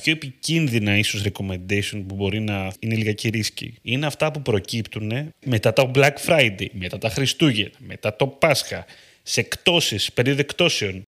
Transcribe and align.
πιο 0.00 0.12
επικίνδυνα 0.12 0.96
ίσως 0.96 1.22
recommendation 1.22 2.02
που 2.06 2.14
μπορεί 2.14 2.40
να 2.40 2.72
είναι 2.78 2.94
λιγάκι 2.94 3.28
ρίσκη 3.28 3.74
είναι 3.82 4.06
αυτά 4.06 4.30
που 4.30 4.42
προκύπτουν 4.42 5.12
μετά 5.44 5.72
το 5.72 5.90
Black 5.94 6.14
Friday, 6.26 6.66
μετά 6.72 6.98
τα 6.98 7.08
Χριστούγεννα, 7.08 7.70
μετά 7.78 8.16
το 8.16 8.26
Πάσχα, 8.26 8.84
σε 9.22 9.40
εκτόσεις, 9.40 10.12
περίοδο 10.12 10.40
εκτόσεων. 10.40 11.04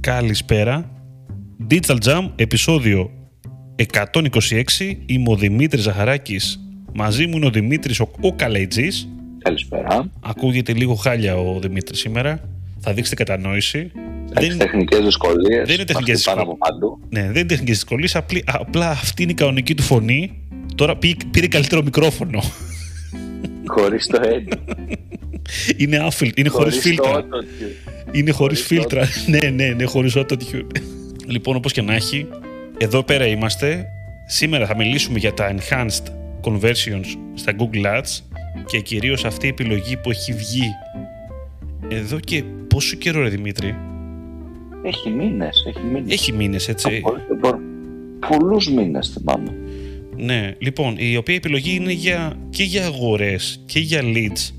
Καλησπέρα. 0.00 0.90
Digital 1.70 1.98
Jam, 2.04 2.30
επεισόδιο 2.36 3.10
126. 3.76 4.96
Είμαι 5.06 5.30
ο 5.30 5.36
Δημήτρης 5.36 5.82
Ζαχαράκης. 5.82 6.60
Μαζί 6.94 7.26
μου 7.26 7.36
είναι 7.36 7.46
ο 7.46 7.50
Δημήτρης 7.50 8.00
ο, 8.00 8.10
ο 8.20 8.32
Καλαϊτζής. 8.32 9.08
Καλησπέρα. 9.44 10.10
Ακούγεται 10.20 10.72
λίγο 10.72 10.94
χάλια 10.94 11.36
ο 11.36 11.58
Δημήτρης 11.60 11.98
σήμερα. 11.98 12.40
Θα 12.80 12.92
δείξετε 12.92 13.24
κατανόηση. 13.24 13.90
Έχει 14.36 14.48
Δεν- 14.48 14.58
τεχνικές 14.58 15.00
δυσκολίες. 15.04 15.66
δεν 15.66 15.74
είναι 15.74 15.84
τεχνικές 15.84 16.22
πάνω 16.22 16.36
δυσκολίες. 16.36 16.42
από 16.42 16.56
παντού. 16.56 16.98
Ναι, 17.10 17.20
δεν 17.20 17.30
είναι 17.30 17.44
τεχνικές 17.44 17.74
δυσκολίες. 17.74 18.16
Απλή, 18.16 18.44
απλά 18.46 18.90
αυτή 18.90 19.22
είναι 19.22 19.32
η 19.32 19.34
κανονική 19.34 19.74
του 19.74 19.82
φωνή. 19.82 20.38
Τώρα 20.74 20.96
πήρε, 20.96 21.14
πήρε 21.30 21.46
καλύτερο 21.48 21.82
μικρόφωνο. 21.82 22.40
Χωρίς 23.66 24.06
το 24.06 24.20
έννοιο. 24.24 24.64
είναι 25.76 25.96
άφιλ, 25.96 26.32
είναι 26.36 26.48
χωρίς 26.48 26.78
φίλτρα. 26.78 27.24
Είναι 28.12 28.30
χωρίς 28.30 28.36
Χωρίς 28.36 28.60
φίλτρα. 28.66 29.08
ναι, 29.26 29.50
ναι, 29.50 29.68
ναι, 29.68 29.84
χωρίς 29.84 30.12
autotune. 30.16 30.66
λοιπόν, 31.26 31.56
όπως 31.56 31.72
και 31.72 31.82
να 31.82 31.94
έχει, 31.94 32.26
εδώ 32.78 33.02
πέρα 33.02 33.26
είμαστε. 33.26 33.86
Σήμερα 34.26 34.66
θα 34.66 34.76
μιλήσουμε 34.76 35.18
για 35.18 35.34
τα 35.34 35.54
enhanced 35.54 36.06
conversions 36.44 37.04
στα 37.34 37.52
Google 37.58 37.84
Ads 37.98 38.20
και 38.66 38.80
κυρίως 38.80 39.24
αυτή 39.24 39.46
η 39.46 39.48
επιλογή 39.48 39.96
που 39.96 40.10
έχει 40.10 40.32
βγει 40.32 40.68
εδώ 41.88 42.20
και 42.20 42.44
πόσο 42.68 42.96
καιρό 42.96 43.22
ρε 43.22 43.28
Δημήτρη; 43.28 43.76
Έχει 44.82 45.10
μήνες. 45.10 45.64
Έχει 45.68 45.86
μήνες. 45.92 46.12
Έχει 46.12 46.32
μήνες 46.32 46.68
έτσι. 46.68 47.02
Πολλούς 48.28 48.70
μήνες 48.70 49.08
θυμάμαι. 49.08 49.54
Ναι, 50.16 50.54
λοιπόν, 50.58 50.94
η 50.98 51.16
οποία 51.16 51.34
επιλογή 51.34 51.74
είναι 51.74 51.92
για, 51.92 52.38
και 52.50 52.62
για 52.62 52.86
αγορές 52.86 53.62
και 53.66 53.78
για 53.78 54.00
leads, 54.02 54.50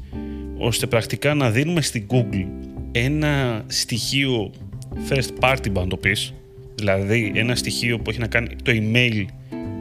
ώστε 0.57 0.85
πρακτικά 0.85 1.33
να 1.33 1.52
δίνουμε 1.52 1.81
στην 1.81 2.07
Google 2.09 2.45
ένα 2.91 3.63
στοιχείο 3.67 4.52
first 5.09 5.30
party, 5.39 5.80
αν 5.80 5.89
το 5.89 5.97
πεις, 5.97 6.33
δηλαδή 6.75 7.31
ένα 7.35 7.55
στοιχείο 7.55 7.99
που 7.99 8.09
έχει 8.09 8.19
να 8.19 8.27
κάνει 8.27 8.47
το 8.63 8.71
email 8.71 9.25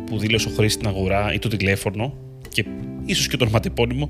που 0.06 0.18
δήλωσε 0.18 0.48
ο 0.48 0.50
χρήστης 0.50 0.72
στην 0.72 0.86
αγορά 0.86 1.32
ή 1.34 1.38
το 1.38 1.48
τηλέφωνο 1.48 2.14
και 2.48 2.64
ίσως 3.06 3.26
και 3.28 3.36
το 3.36 3.44
ονοματεπώνυμο, 3.44 4.08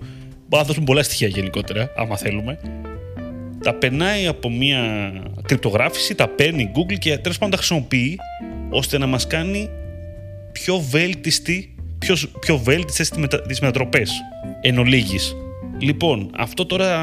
μπορεί 0.48 0.62
να 0.62 0.64
δώσουμε 0.64 0.84
πολλά 0.84 1.02
στοιχεία 1.02 1.28
γενικότερα, 1.28 1.92
άμα 1.96 2.16
θέλουμε. 2.16 2.58
Τα 3.62 3.74
περνάει 3.74 4.26
από 4.26 4.50
μια 4.50 5.12
κρυπτογράφηση, 5.46 6.14
τα 6.14 6.28
παίρνει 6.28 6.62
η 6.62 6.70
Google 6.74 6.98
και 6.98 7.18
τέλος 7.18 7.38
πάντων 7.38 7.50
τα 7.50 7.56
χρησιμοποιεί 7.56 8.18
ώστε 8.70 8.98
να 8.98 9.06
μας 9.06 9.26
κάνει 9.26 9.70
πιο 10.52 10.78
βέλτιστη, 10.78 11.74
πιο, 11.98 12.16
πιο 12.40 12.58
βέλτιστες 12.58 13.08
τις, 13.08 13.18
μετα, 13.18 13.42
τις 13.42 13.60
μετατροπές 13.60 14.12
εν 14.60 14.78
ολίγης. 14.78 15.36
Λοιπόν, 15.78 16.30
αυτό 16.36 16.66
τώρα 16.66 16.98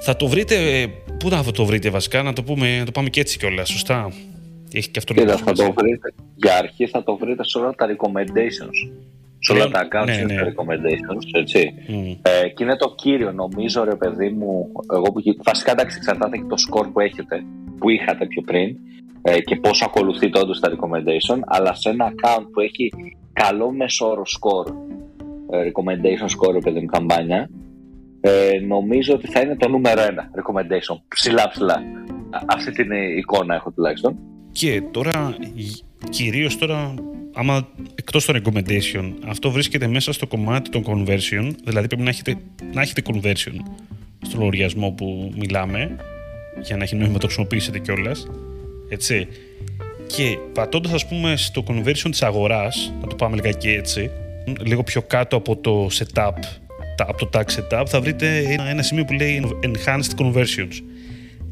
θα 0.00 0.16
το 0.16 0.26
βρείτε, 0.26 0.86
πού 1.18 1.28
θα 1.30 1.44
το 1.44 1.64
βρείτε 1.64 1.90
βασικά, 1.90 2.22
να 2.22 2.32
το, 2.32 2.42
πούμε, 2.42 2.78
να 2.78 2.84
το 2.84 2.90
πάμε 2.92 3.08
και 3.08 3.20
έτσι 3.20 3.38
κιόλας, 3.38 3.68
σωστά; 3.68 4.12
Έχει 4.72 4.88
και 4.90 4.98
αυτό 4.98 5.14
Κοίτα, 5.14 5.24
λίγο 5.26 5.38
θα 5.38 5.44
το 5.52 5.56
σημασία. 5.56 5.74
βρείτε. 5.82 6.12
Για 6.36 6.56
αρχή 6.56 6.86
θα 6.86 7.02
το 7.02 7.16
βρείτε 7.16 7.44
σε 7.44 7.58
όλα 7.58 7.74
τα 7.74 7.86
recommendations. 7.86 8.92
Σε 9.46 9.52
όλα 9.52 9.68
Πλέον, 9.68 9.72
τα 9.72 9.88
accounts 10.02 10.06
ναι, 10.06 10.16
και 10.16 10.24
ναι. 10.24 10.34
τα 10.34 10.52
recommendations, 10.52 11.28
έτσι. 11.32 11.74
Μμ. 11.88 12.10
Ε, 12.22 12.48
και 12.48 12.64
είναι 12.64 12.76
το 12.76 12.94
κύριο, 12.96 13.32
νομίζω, 13.32 13.84
ρε 13.84 13.94
παιδί 13.96 14.28
μου. 14.30 14.72
Εγώ 14.92 15.02
που, 15.02 15.20
βασικά, 15.44 15.72
εντάξει, 15.72 15.96
εξαρτάται 15.96 16.36
και 16.36 16.44
το 16.48 16.56
score 16.68 16.88
που 16.92 17.00
έχετε, 17.00 17.44
που 17.78 17.90
είχατε 17.90 18.26
πιο 18.26 18.42
πριν 18.42 18.76
ε, 19.22 19.40
και 19.40 19.56
πόσο 19.56 19.84
ακολουθείτε 19.84 20.38
όντως 20.38 20.60
τα 20.60 20.70
recommendation. 20.72 21.38
Αλλά 21.46 21.74
σε 21.74 21.88
ένα 21.90 22.12
account 22.12 22.46
που 22.52 22.60
έχει 22.60 22.92
καλό 23.32 23.70
μεσόρο 23.72 24.22
score, 24.26 24.72
ε, 25.50 25.70
recommendation 25.70 26.28
score, 26.48 26.52
ρε 26.52 26.58
παιδί 26.58 26.80
μου, 26.80 26.86
καμπάνια, 26.86 27.50
ε, 28.20 28.50
νομίζω 28.66 29.14
ότι 29.14 29.26
θα 29.26 29.40
είναι 29.40 29.56
το 29.56 29.68
νούμερο 29.68 30.00
ένα 30.00 30.30
recommendation. 30.34 30.96
Ψηλά, 31.08 31.48
ψηλά. 31.48 31.74
Α- 32.30 32.42
Αυτή 32.46 32.70
την 32.70 32.90
εικόνα 33.18 33.54
έχω 33.54 33.70
τουλάχιστον. 33.70 34.18
Και 34.52 34.82
τώρα, 34.90 35.36
κυρίως 36.10 36.58
τώρα, 36.58 36.94
άμα 37.34 37.68
εκτός 37.94 38.24
των 38.24 38.42
recommendation, 38.42 39.12
αυτό 39.26 39.50
βρίσκεται 39.50 39.86
μέσα 39.86 40.12
στο 40.12 40.26
κομμάτι 40.26 40.70
των 40.70 40.84
conversion, 40.86 41.50
δηλαδή 41.64 41.86
πρέπει 41.86 42.02
να 42.02 42.08
έχετε, 42.08 42.36
να 42.72 42.80
έχετε 42.80 43.02
conversion 43.12 43.54
στο 44.26 44.38
λογαριασμό 44.38 44.90
που 44.90 45.32
μιλάμε, 45.38 45.96
για 46.62 46.76
να 46.76 46.82
έχει 46.82 46.96
νόημα 46.96 47.12
να 47.12 47.18
το 47.18 47.26
χρησιμοποιήσετε 47.26 47.78
κιόλας. 47.78 48.26
Έτσι. 48.88 49.28
Και 50.06 50.38
πατώντας, 50.52 50.92
ας 50.92 51.06
πούμε, 51.06 51.36
στο 51.36 51.64
conversion 51.68 52.08
της 52.10 52.22
αγοράς, 52.22 52.92
να 53.00 53.06
το 53.06 53.14
πάμε 53.14 53.36
λιγάκι 53.36 53.68
έτσι, 53.68 54.10
λίγο 54.60 54.82
πιο 54.82 55.02
κάτω 55.02 55.36
από 55.36 55.56
το 55.56 55.86
setup, 55.92 56.32
τα- 56.96 57.06
από 57.08 57.26
το 57.26 57.30
tag 57.32 57.44
setup, 57.44 57.84
θα 57.86 58.00
βρείτε 58.00 58.38
ένα, 58.38 58.68
ένα 58.68 58.82
σημείο 58.82 59.04
που 59.04 59.12
λέει 59.12 59.42
enhanced 59.62 60.22
conversions 60.22 60.82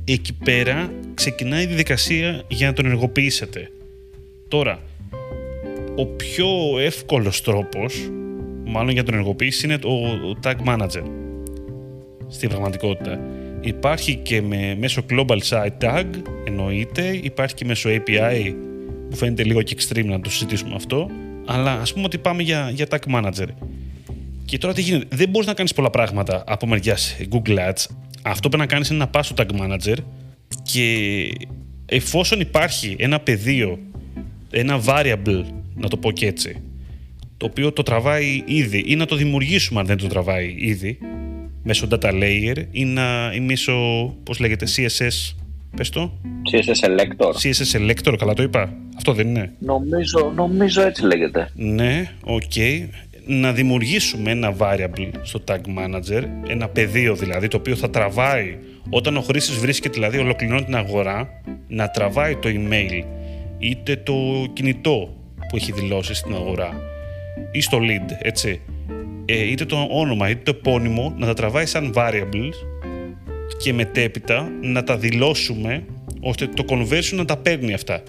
εκεί 0.04 0.32
πέρα 0.32 0.93
ξεκινάει 1.14 1.62
η 1.62 1.66
διαδικασία 1.66 2.43
για 2.49 2.66
να 2.66 2.72
τον 2.72 2.84
ενεργοποιήσετε. 2.87 3.70
Τώρα, 4.49 4.78
ο 5.97 6.07
πιο 6.07 6.49
εύκολος 6.79 7.43
τρόπος, 7.43 8.11
μάλλον 8.65 8.91
για 8.91 9.01
να 9.01 9.05
τον 9.05 9.15
ενεργοποιήσει, 9.15 9.67
είναι 9.67 9.79
το 9.79 9.89
ο 9.89 10.39
Tag 10.43 10.57
Manager. 10.67 11.03
Στην 12.29 12.49
πραγματικότητα. 12.49 13.21
Υπάρχει 13.61 14.17
και 14.17 14.43
με, 14.43 14.77
μέσω 14.79 15.05
Global 15.11 15.39
Site 15.49 15.79
Tag, 15.81 16.05
εννοείται. 16.45 17.19
Υπάρχει 17.23 17.55
και 17.55 17.65
μέσω 17.65 17.91
API, 17.91 18.55
που 19.11 19.17
φαίνεται 19.17 19.45
λίγο 19.45 19.63
και 19.63 19.77
extreme 19.79 20.05
να 20.05 20.21
το 20.21 20.31
συζητήσουμε 20.31 20.75
αυτό. 20.75 21.11
Αλλά 21.47 21.73
ας 21.73 21.93
πούμε 21.93 22.05
ότι 22.05 22.19
πάμε 22.19 22.43
για, 22.43 22.71
για 22.75 22.87
Tag 22.91 23.15
Manager. 23.15 23.49
Και 24.45 24.59
τώρα 24.59 24.75
τι 24.75 24.81
γίνεται; 24.83 25.17
Δεν 25.17 25.29
μπορείς 25.29 25.47
να 25.47 25.55
κάνεις 25.55 25.73
πολλά 25.75 25.91
πράγματα 25.91 26.45
από 26.47 26.67
μεριάς 26.67 27.17
Google 27.31 27.59
Ads. 27.59 27.87
Αυτό 28.23 28.49
πρέπει 28.49 28.63
να 28.63 28.67
κάνεις 28.67 28.89
είναι 28.89 28.99
να 28.99 29.09
πας 29.09 29.27
στο 29.27 29.35
Tag 29.39 29.61
Manager 29.61 29.97
και 30.63 31.29
εφόσον 31.87 32.41
υπάρχει 32.41 32.97
ένα 32.99 33.21
πεδίο, 33.21 33.79
ένα 34.51 34.81
variable, 34.87 35.45
να 35.75 35.88
το 35.88 35.97
πω 35.97 36.12
και 36.12 36.27
έτσι, 36.27 36.62
το 37.37 37.47
οποίο 37.47 37.72
το 37.72 37.83
τραβάει 37.83 38.43
ήδη 38.47 38.84
ή 38.87 38.97
να 38.97 39.06
το 39.06 39.16
δημιουργήσουμε 39.16 39.81
αν 39.81 39.87
δεν 39.87 39.97
το 39.97 40.06
τραβάει 40.06 40.55
ήδη 40.59 40.99
μέσω 41.62 41.88
data 41.91 42.12
layer 42.12 42.65
ή, 42.71 42.84
να, 42.84 43.33
ή 43.34 43.41
μέσω, 43.41 43.75
πώς 44.22 44.38
λέγεται, 44.38 44.66
CSS, 44.77 45.34
πες 45.77 45.88
το, 45.88 46.12
CSS 46.53 46.87
Selector. 46.87 47.32
CSS 47.32 47.78
selector, 47.78 48.15
καλά 48.19 48.34
το 48.34 48.43
είπα, 48.43 48.72
αυτό 48.97 49.12
δεν 49.12 49.28
είναι. 49.28 49.53
Νομίζω, 49.59 50.32
νομίζω 50.34 50.82
έτσι 50.82 51.05
λέγεται. 51.05 51.50
Ναι, 51.55 52.12
οκ. 52.25 52.53
Να 53.27 53.53
δημιουργήσουμε 53.53 54.31
ένα 54.31 54.56
variable 54.59 55.11
στο 55.22 55.41
Tag 55.47 55.56
Manager, 55.56 56.22
ένα 56.49 56.69
πεδίο 56.69 57.15
δηλαδή, 57.15 57.49
το 57.49 57.56
οποίο 57.56 57.77
θα 57.77 57.91
τραβάει 57.91 58.59
όταν 58.91 59.16
ο 59.16 59.21
χρήστης 59.21 59.56
βρίσκεται, 59.56 59.94
δηλαδή 59.94 60.19
ολοκληρώνει 60.19 60.65
την 60.65 60.77
αγορά, 60.77 61.28
να 61.69 61.91
τραβάει 61.91 62.37
το 62.37 62.49
email 62.49 63.05
είτε 63.59 63.97
το 63.97 64.47
κινητό 64.53 65.22
που 65.53 65.59
έχει 65.59 65.73
δηλώσει 65.73 66.15
στην 66.15 66.35
αγορά 66.35 66.81
ή 67.51 67.61
στο 67.61 67.79
lead, 67.81 68.11
έτσι. 68.19 68.61
Ε, 69.25 69.51
είτε 69.51 69.65
το 69.65 69.87
όνομα 69.91 70.29
είτε 70.29 70.53
το 70.53 70.59
επώνυμο 70.59 71.15
να 71.17 71.27
τα 71.27 71.35
τραβάει 71.35 71.67
σαν 71.67 71.93
variables 71.97 72.55
και 73.59 73.73
μετέπειτα 73.73 74.53
να 74.61 74.85
τα 74.85 74.97
δηλώσουμε 74.97 75.85
ώστε 76.21 76.47
το 76.47 76.65
conversion 76.69 77.17
να 77.17 77.25
τα 77.25 77.37
παίρνει 77.37 77.75
αυτά. 77.75 78.03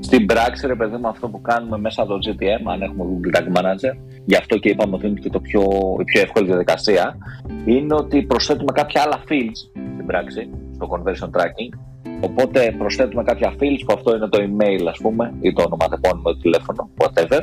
Στην 0.00 0.26
πράξη, 0.26 0.66
ρε 0.66 0.74
παιδί 0.74 0.96
μου, 0.96 1.08
αυτό 1.08 1.28
που 1.28 1.40
κάνουμε 1.40 1.78
μέσα 1.78 2.02
από 2.02 2.18
το 2.18 2.30
GTM, 2.30 2.62
αν 2.72 2.82
έχουμε 2.82 3.04
Google 3.04 3.36
Tag 3.36 3.58
Manager, 3.58 3.96
γι' 4.24 4.36
αυτό 4.36 4.58
και 4.58 4.68
είπαμε 4.68 4.94
ότι 4.94 5.06
είναι 5.06 5.20
και 5.20 5.30
το 5.30 5.40
πιο, 5.40 5.62
η 6.00 6.04
πιο 6.04 6.20
εύκολη 6.20 6.46
διαδικασία, 6.46 7.16
είναι 7.64 7.94
ότι 7.94 8.22
προσθέτουμε 8.22 8.72
κάποια 8.72 9.02
άλλα 9.02 9.22
fields 9.28 9.80
στην 9.94 10.06
πράξη, 10.06 10.50
στο 10.74 10.88
conversion 10.90 11.40
tracking. 11.40 11.89
Οπότε 12.20 12.74
προσθέτουμε 12.78 13.22
κάποια 13.22 13.54
fields 13.58 13.82
που 13.86 13.92
αυτό 13.94 14.16
είναι 14.16 14.28
το 14.28 14.38
email, 14.42 14.86
ας 14.88 14.98
πούμε, 14.98 15.34
ή 15.40 15.52
το 15.52 15.62
ονοματεπώνυμο, 15.66 16.22
το 16.22 16.36
τηλέφωνο, 16.36 16.90
whatever, 16.98 17.40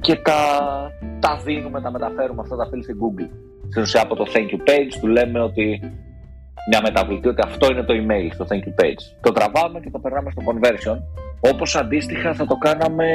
και 0.00 0.16
τα, 0.16 0.40
τα 1.20 1.40
δίνουμε, 1.44 1.80
τα 1.80 1.90
μεταφέρουμε 1.90 2.40
αυτά 2.40 2.56
τα 2.56 2.68
fields 2.72 2.82
στην 2.82 2.96
Google. 3.02 3.28
Στην 3.68 3.82
ουσία 3.82 4.02
από 4.02 4.14
το 4.14 4.24
thank 4.34 4.54
you 4.54 4.70
page 4.70 4.92
του 5.00 5.06
λέμε 5.06 5.40
ότι 5.40 5.80
μια 6.70 6.80
μεταβλητή 6.82 7.28
ότι 7.28 7.42
αυτό 7.44 7.70
είναι 7.70 7.82
το 7.82 7.94
email 7.94 8.28
στο 8.32 8.46
thank 8.48 8.62
you 8.68 8.84
page. 8.84 9.02
Το 9.20 9.32
τραβάμε 9.32 9.80
και 9.80 9.90
το 9.90 9.98
περνάμε 9.98 10.30
στο 10.30 10.42
conversion 10.46 10.98
όπως 11.40 11.76
αντίστοιχα 11.76 12.34
θα 12.34 12.46
το 12.46 12.56
κάναμε 12.56 13.06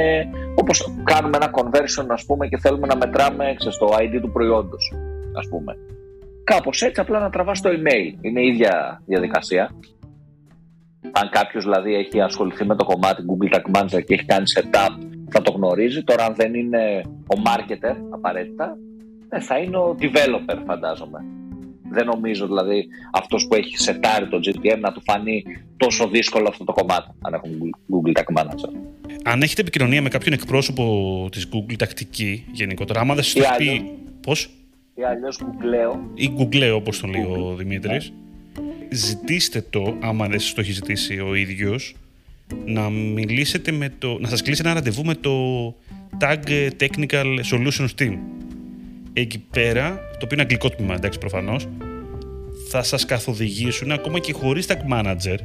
όπως 0.54 0.94
κάνουμε 1.04 1.36
ένα 1.36 1.50
conversion 1.54 2.06
ας 2.08 2.24
πούμε 2.24 2.48
και 2.48 2.58
θέλουμε 2.58 2.86
να 2.86 2.96
μετράμε 2.96 3.54
ξέρεις, 3.56 3.78
το 3.78 3.88
ID 3.98 4.18
του 4.20 4.32
προϊόντος 4.32 4.92
ας 5.34 5.48
πούμε. 5.48 5.76
Κάπως 6.44 6.82
έτσι 6.82 7.00
απλά 7.00 7.18
να 7.20 7.30
τραβάς 7.30 7.60
το 7.60 7.70
email. 7.70 8.14
Είναι 8.20 8.40
η 8.40 8.46
ίδια 8.46 9.02
διαδικασία. 9.06 9.70
Αν 11.12 11.28
κάποιος 11.30 11.64
δηλαδή 11.64 11.94
έχει 11.94 12.20
ασχοληθεί 12.20 12.64
με 12.64 12.76
το 12.76 12.84
κομμάτι 12.84 13.22
Google 13.28 13.54
Tag 13.54 13.80
Manager 13.80 14.04
και 14.04 14.14
έχει 14.14 14.24
κάνει 14.24 14.44
setup 14.56 15.10
θα 15.30 15.42
το 15.42 15.52
γνωρίζει. 15.52 16.02
Τώρα 16.02 16.24
αν 16.24 16.34
δεν 16.34 16.54
είναι 16.54 17.02
ο 17.04 17.40
marketer 17.46 17.96
απαραίτητα 18.10 18.76
ναι, 19.28 19.40
θα 19.40 19.58
είναι 19.58 19.76
ο 19.76 19.96
developer, 20.00 20.58
φαντάζομαι. 20.66 21.24
Δεν 21.90 22.06
νομίζω 22.06 22.46
δηλαδή 22.46 22.86
αυτός 23.12 23.46
που 23.46 23.54
έχει 23.54 23.78
σετάρει 23.78 24.28
το 24.28 24.38
GTM 24.44 24.78
να 24.80 24.92
του 24.92 25.02
φανεί 25.04 25.44
τόσο 25.76 26.08
δύσκολο 26.08 26.48
αυτό 26.48 26.64
το 26.64 26.72
κομμάτι, 26.72 27.10
αν 27.22 27.34
έχουν 27.34 27.50
Google 27.88 28.18
Tag 28.18 28.40
Manager. 28.40 28.72
Αν 29.24 29.42
έχετε 29.42 29.60
επικοινωνία 29.60 30.02
με 30.02 30.08
κάποιον 30.08 30.32
εκπρόσωπο 30.32 31.28
της 31.30 31.48
Google 31.52 31.74
τακτική 31.78 32.46
γενικότερα, 32.52 33.00
άμα 33.00 33.14
δεν 33.14 33.24
σας 33.24 33.56
πει. 33.56 33.98
Πώς; 34.22 34.50
Ή 34.94 35.02
αλλιώ 35.02 35.28
Google. 35.28 35.98
Ή 36.14 36.30
Google, 36.38 36.72
όπως 36.74 37.00
τον 37.00 37.10
λέει 37.10 37.22
ο 37.22 37.54
Δημήτρης. 37.54 38.10
Ναι. 38.10 38.16
Ζητήστε 38.92 39.64
το, 39.70 39.96
άμα 40.00 40.26
δεν 40.26 40.40
σας 40.40 40.52
το 40.52 40.60
έχει 40.60 40.72
ζητήσει 40.72 41.20
ο 41.20 41.34
ίδιος, 41.34 41.94
να 42.64 42.90
μιλήσετε 42.90 43.72
με 43.72 43.92
το. 43.98 44.18
να 44.20 44.28
σας 44.28 44.42
κλείσει 44.42 44.60
ένα 44.64 44.74
ραντεβού 44.74 45.04
με 45.04 45.14
το 45.14 45.30
Tag 46.20 46.70
Technical 46.80 47.40
Solutions 47.52 47.88
Team 47.98 48.18
εκεί 49.12 49.38
πέρα, 49.38 49.94
το 49.94 50.24
οποίο 50.24 50.28
είναι 50.32 50.42
αγγλικό 50.42 50.70
τμήμα, 50.70 50.94
εντάξει 50.94 51.18
προφανώς, 51.18 51.68
θα 52.68 52.82
σας 52.82 53.04
καθοδηγήσουν 53.04 53.92
ακόμα 53.92 54.18
και 54.18 54.32
χωρίς 54.32 54.66
tag 54.68 54.92
manager 54.92 55.36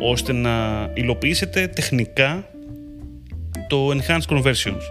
ώστε 0.00 0.32
να 0.32 0.90
υλοποιήσετε 0.94 1.66
τεχνικά 1.66 2.48
το 3.68 3.90
enhanced 3.90 4.36
conversions. 4.36 4.82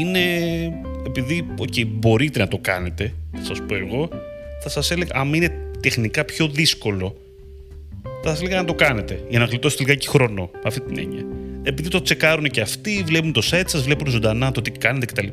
Είναι, 0.00 0.20
επειδή 1.06 1.46
okay, 1.58 1.86
μπορείτε 1.86 2.38
να 2.38 2.48
το 2.48 2.58
κάνετε, 2.58 3.12
θα 3.32 3.44
σας 3.44 3.62
πω 3.66 3.74
εγώ, 3.74 4.08
θα 4.62 4.68
σας 4.68 4.90
έλεγα, 4.90 5.20
αν 5.20 5.34
είναι 5.34 5.65
τεχνικά 5.80 6.24
πιο 6.24 6.48
δύσκολο, 6.48 7.16
θα 8.22 8.28
σας 8.28 8.40
έλεγα 8.40 8.56
να 8.56 8.64
το 8.64 8.74
κάνετε, 8.74 9.24
για 9.28 9.38
να 9.38 9.44
γλιτώσετε 9.44 9.82
λιγάκι 9.82 10.08
χρόνο, 10.08 10.50
αυτή 10.64 10.80
την 10.80 10.98
έννοια 10.98 11.26
επειδή 11.68 11.88
το 11.88 12.02
τσεκάρουν 12.02 12.44
και 12.44 12.60
αυτοί, 12.60 13.02
βλέπουν 13.04 13.32
το 13.32 13.40
site 13.50 13.64
σας, 13.66 13.82
βλέπουν 13.82 14.06
ζωντανά 14.06 14.52
το 14.52 14.62
τι 14.62 14.70
κάνετε 14.70 15.06
κτλ. 15.06 15.26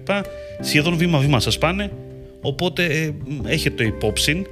Σχεδόν 0.59 0.95
βήμα-βήμα 0.95 1.39
σας 1.39 1.57
πάνε. 1.57 1.91
Οπότε 2.41 2.85
ε, 2.85 3.13
έχετε 3.45 3.75
το 3.75 3.83
υπόψη 3.83 4.45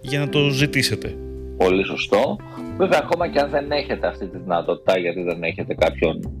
για 0.00 0.18
να 0.18 0.28
το 0.28 0.48
ζητήσετε. 0.48 1.16
Πολύ 1.56 1.84
σωστό. 1.84 2.36
Βέβαια, 2.76 3.00
ακόμα 3.02 3.28
και 3.28 3.38
αν 3.38 3.50
δεν 3.50 3.70
έχετε 3.70 4.06
αυτή 4.06 4.26
τη 4.26 4.38
δυνατότητα, 4.38 4.98
γιατί 4.98 5.22
δεν 5.22 5.42
έχετε 5.42 5.74
κάποιον 5.74 6.32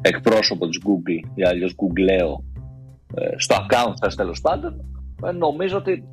εκπρόσωπο 0.00 0.68
της 0.68 0.80
Google 0.84 1.28
ή 1.34 1.42
αλλιώς 1.42 1.74
Googleo 1.76 2.42
ε, 3.14 3.34
στο 3.36 3.56
account 3.56 3.92
σας 3.94 4.14
τέλος 4.14 4.40
πάντων, 4.40 4.84
ε, 5.24 5.30
νομίζω 5.30 5.76
ότι 5.76 6.04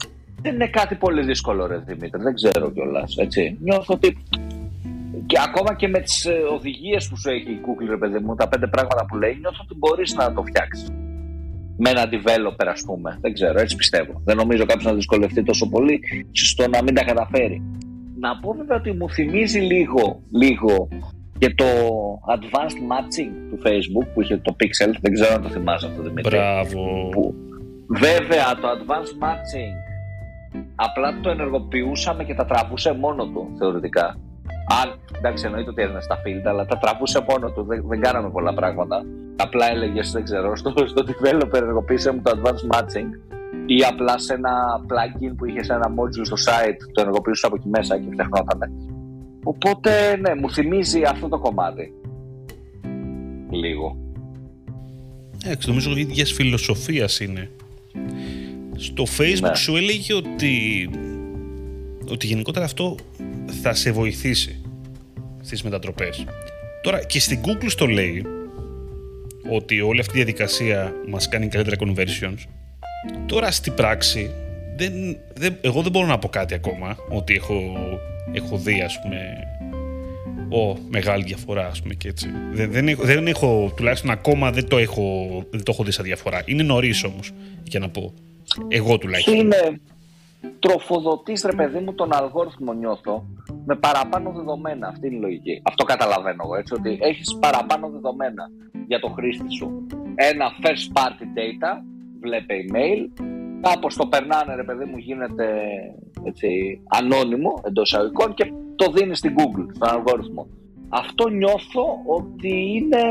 δεν 0.41 0.53
είναι 0.53 0.67
κάτι 0.67 0.95
πολύ 0.95 1.21
δύσκολο 1.23 1.65
ρε 1.65 1.77
Δημήτρη, 1.77 2.21
δεν 2.21 2.33
ξέρω 2.33 2.71
κιόλας. 2.71 3.17
έτσι. 3.17 3.57
Νιώθω 3.61 3.93
ότι 3.93 4.17
και 5.25 5.37
ακόμα 5.47 5.75
και 5.75 5.87
με 5.87 5.99
τις 5.99 6.25
ε, 6.25 6.31
οδηγίες 6.55 7.07
που 7.07 7.17
σου 7.17 7.29
έχει 7.29 7.51
η 7.51 7.59
Google, 7.65 7.87
ρε 7.89 7.97
παιδί 7.97 8.19
μου, 8.19 8.35
τα 8.35 8.47
πέντε 8.47 8.67
πράγματα 8.67 9.05
που 9.05 9.17
λέει, 9.17 9.37
νιώθω 9.39 9.57
ότι 9.63 9.75
μπορείς 9.77 10.13
να 10.15 10.33
το 10.33 10.43
φτιάξεις. 10.43 10.89
Με 11.77 11.89
ένα 11.89 12.09
developer, 12.11 12.67
ας 12.67 12.83
πούμε. 12.85 13.17
Δεν 13.21 13.33
ξέρω, 13.33 13.59
έτσι 13.59 13.75
πιστεύω. 13.75 14.21
Δεν 14.25 14.35
νομίζω 14.37 14.65
κάποιος 14.65 14.85
να 14.85 14.93
δυσκολευτεί 14.93 15.43
τόσο 15.43 15.69
πολύ 15.69 15.99
στο 16.31 16.67
να 16.67 16.83
μην 16.83 16.93
τα 16.93 17.03
καταφέρει. 17.03 17.61
Να 18.19 18.39
πω 18.39 18.53
βέβαια 18.57 18.77
ότι 18.77 18.91
μου 18.91 19.09
θυμίζει 19.09 19.59
λίγο, 19.59 20.21
λίγο 20.31 20.87
και 21.37 21.49
το 21.49 21.65
advanced 22.35 22.81
matching 22.91 23.31
του 23.49 23.59
Facebook 23.63 24.07
που 24.13 24.21
είχε 24.21 24.37
το 24.37 24.55
Pixel. 24.59 24.93
Δεν 25.01 25.13
ξέρω 25.13 25.33
αν 25.33 25.41
το 25.41 25.49
θυμάσαι 25.49 25.87
αυτό, 25.87 26.01
Δημήτρη. 26.01 26.37
Μπράβο. 26.37 27.09
Που, 27.11 27.35
βέβαια, 27.87 28.55
το 28.61 28.67
advanced 28.77 29.23
matching 29.23 29.90
απλά 30.85 31.19
το 31.21 31.29
ενεργοποιούσαμε 31.29 32.23
και 32.23 32.33
τα 32.33 32.45
τραβούσε 32.45 32.93
μόνο 32.93 33.25
του 33.25 33.55
θεωρητικά. 33.57 34.17
Αν, 34.81 34.99
εντάξει, 35.17 35.45
εννοείται 35.45 35.69
ότι 35.69 35.81
έδινε 35.81 36.01
στα 36.01 36.17
field, 36.25 36.45
αλλά 36.45 36.65
τα 36.65 36.77
τραβούσε 36.77 37.25
μόνο 37.29 37.51
του. 37.51 37.63
Δεν, 37.63 37.83
δεν 37.87 37.99
κάναμε 38.01 38.29
πολλά 38.29 38.53
πράγματα. 38.53 39.05
Απλά 39.35 39.71
έλεγες, 39.71 40.11
δεν 40.11 40.23
ξέρω, 40.23 40.55
στο, 40.55 40.73
στο 40.87 41.03
developer 41.07 41.53
ενεργοποίησε 41.53 42.11
μου 42.11 42.21
το 42.21 42.31
advanced 42.35 42.75
matching 42.75 43.09
ή 43.65 43.83
απλά 43.83 44.17
σε 44.17 44.33
ένα 44.33 44.51
plugin 44.87 45.33
που 45.37 45.45
είχες 45.45 45.65
σε 45.65 45.73
ένα 45.73 45.93
module 45.97 46.25
στο 46.25 46.35
site, 46.45 46.77
το 46.93 47.01
ενεργοποιούσα 47.01 47.47
από 47.47 47.55
εκεί 47.55 47.67
μέσα 47.67 47.99
και 47.99 48.07
φτιαχνόταν. 48.11 48.59
Οπότε, 49.43 50.17
ναι, 50.17 50.35
μου 50.35 50.51
θυμίζει 50.51 51.01
αυτό 51.03 51.27
το 51.27 51.39
κομμάτι. 51.39 51.93
Λίγο. 53.49 53.97
Εντάξει, 55.45 55.67
νομίζω 55.67 55.91
η 55.95 55.99
ίδιας 55.99 56.31
φιλοσοφίας 56.31 57.19
είναι. 57.19 57.49
Στο 58.81 59.05
Facebook 59.17 59.49
ναι. 59.49 59.55
σου 59.55 59.75
έλεγε 59.75 60.13
ότι, 60.13 60.89
ότι 62.09 62.27
γενικότερα 62.27 62.65
αυτό 62.65 62.95
θα 63.61 63.73
σε 63.73 63.91
βοηθήσει 63.91 64.61
στις 65.41 65.63
μετατροπές. 65.63 66.25
Τώρα 66.81 67.03
και 67.03 67.19
στην 67.19 67.39
Google 67.41 67.67
στο 67.67 67.85
λέει 67.85 68.25
ότι 69.51 69.81
όλη 69.81 69.99
αυτή 69.99 70.13
η 70.13 70.15
διαδικασία 70.15 70.93
μας 71.07 71.27
κάνει 71.29 71.47
καλύτερα 71.47 71.75
conversions. 71.79 72.47
Τώρα 73.25 73.51
στην 73.51 73.73
πράξη 73.73 74.31
δεν, 74.75 75.17
δεν, 75.33 75.57
εγώ 75.61 75.81
δεν 75.81 75.91
μπορώ 75.91 76.07
να 76.07 76.19
πω 76.19 76.27
κάτι 76.29 76.53
ακόμα 76.53 76.97
ότι 77.09 77.33
έχω, 77.33 77.75
έχω 78.31 78.57
δει 78.57 78.81
ας 78.81 78.99
πούμε 79.01 79.17
ο, 80.51 80.77
μεγάλη 80.89 81.23
διαφορά 81.23 81.67
ας 81.67 81.81
πούμε 81.81 81.93
και 81.93 82.07
έτσι. 82.07 82.27
Δεν, 82.53 82.71
δεν, 82.71 82.87
έχω, 82.87 83.03
δεν 83.03 83.27
έχω, 83.27 83.73
τουλάχιστον 83.75 84.09
ακόμα 84.09 84.51
δεν 84.51 84.67
το 84.67 84.77
έχω, 84.77 85.27
δεν 85.49 85.63
το 85.63 85.71
έχω 85.71 85.83
δει 85.83 85.91
σαν 85.91 86.05
διαφορά. 86.05 86.41
Είναι 86.45 86.63
νωρίς 86.63 87.03
όμως 87.03 87.31
για 87.63 87.79
να 87.79 87.89
πω. 87.89 88.13
Εγώ 88.67 88.97
τουλάχιστον. 88.97 89.35
Είναι, 89.35 89.81
τροφοδοτείς 90.59 91.43
ρε 91.45 91.55
παιδί 91.55 91.79
μου 91.79 91.93
τον 91.93 92.13
αλγόριθμο 92.13 92.73
νιώθω 92.73 93.25
με 93.65 93.75
παραπάνω 93.75 94.31
δεδομένα. 94.31 94.87
Αυτή 94.87 95.07
είναι 95.07 95.15
η 95.15 95.19
λογική. 95.19 95.61
Αυτό 95.63 95.83
καταλαβαίνω 95.83 96.41
εγώ 96.43 96.55
έτσι, 96.55 96.73
ότι 96.73 96.97
έχεις 97.01 97.37
παραπάνω 97.39 97.89
δεδομένα 97.89 98.49
για 98.87 98.99
το 98.99 99.07
χρήστη 99.07 99.51
σου. 99.51 99.87
Ένα 100.15 100.45
first 100.61 100.97
party 100.97 101.25
data, 101.37 101.81
βλέπε 102.19 102.53
email, 102.63 103.23
κάπως 103.61 103.95
το 103.95 104.07
περνάνε 104.07 104.55
ρε 104.55 104.63
παιδί 104.63 104.85
μου 104.85 104.97
γίνεται 104.97 105.45
έτσι, 106.23 106.81
ανώνυμο 106.87 107.61
εντός 107.65 107.89
εισαγωγικών 107.91 108.33
και 108.33 108.53
το 108.75 108.91
δίνεις 108.91 109.17
στην 109.17 109.35
Google, 109.37 109.65
στον 109.75 109.89
αλγόριθμο. 109.89 110.47
Αυτό 110.89 111.29
νιώθω 111.29 112.01
ότι, 112.05 112.73
είναι, 112.75 113.01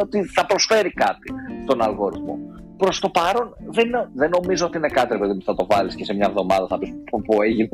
ότι 0.00 0.24
θα 0.24 0.46
προσφέρει 0.46 0.90
κάτι 0.90 1.32
στον 1.62 1.82
αλγόριθμο 1.82 2.38
προς 2.80 3.00
το 3.00 3.08
παρόν 3.08 3.56
δεν, 3.76 3.88
δεν 4.14 4.30
νομίζω 4.36 4.66
ότι 4.66 4.76
είναι 4.76 4.88
κάτι 4.88 5.18
που 5.18 5.42
θα 5.44 5.54
το 5.54 5.66
βάλεις 5.70 5.94
και 5.94 6.04
σε 6.04 6.14
μια 6.14 6.26
εβδομάδα 6.28 6.66
θα 6.66 6.78
πεις 6.78 6.90
πω 7.10 7.42
έγινε. 7.42 7.68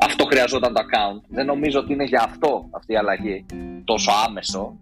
Αυτό 0.00 0.24
χρειαζόταν 0.24 0.72
το 0.74 0.80
account. 0.84 1.20
Δεν 1.28 1.46
νομίζω 1.46 1.78
ότι 1.80 1.92
είναι 1.92 2.04
για 2.04 2.22
αυτό 2.22 2.68
αυτή 2.70 2.92
η 2.92 2.96
αλλαγή 2.96 3.46
τόσο 3.84 4.10
άμεσο. 4.26 4.78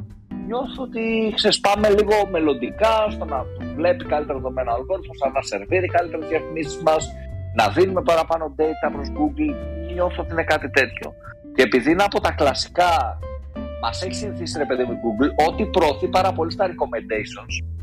Νιώθω 0.46 0.82
ότι 0.82 1.32
ξεσπάμε 1.34 1.88
λίγο 1.88 2.14
μελλοντικά 2.30 3.10
στο 3.10 3.24
να 3.24 3.44
βλέπει 3.74 4.04
καλύτερα 4.04 4.38
δεδομένα 4.38 4.72
ο 4.72 4.74
αλγόριθμο, 4.74 5.14
να 5.34 5.42
σερβίρει 5.42 5.86
καλύτερε 5.86 6.26
διαφημίσεις 6.26 6.82
μας, 6.82 7.12
να 7.54 7.68
δίνουμε 7.68 8.02
παραπάνω 8.02 8.54
data 8.58 8.86
προς 8.92 9.08
Google. 9.18 9.54
Νιώθω 9.92 10.22
ότι 10.22 10.32
είναι 10.32 10.44
κάτι 10.44 10.70
τέτοιο. 10.70 11.14
Και 11.54 11.62
επειδή 11.62 11.90
είναι 11.90 12.02
από 12.02 12.20
τα 12.20 12.32
κλασικά, 12.32 13.18
μας 13.82 14.02
έχει 14.02 14.14
συνηθίσει 14.14 14.58
ρε 14.58 14.64
παιδί 14.64 14.84
με 14.84 14.94
Google, 15.04 15.48
ότι 15.48 15.64
προωθεί 15.64 16.08
πάρα 16.08 16.32
πολύ 16.32 16.50
στα 16.50 16.66
recommendations 16.66 17.75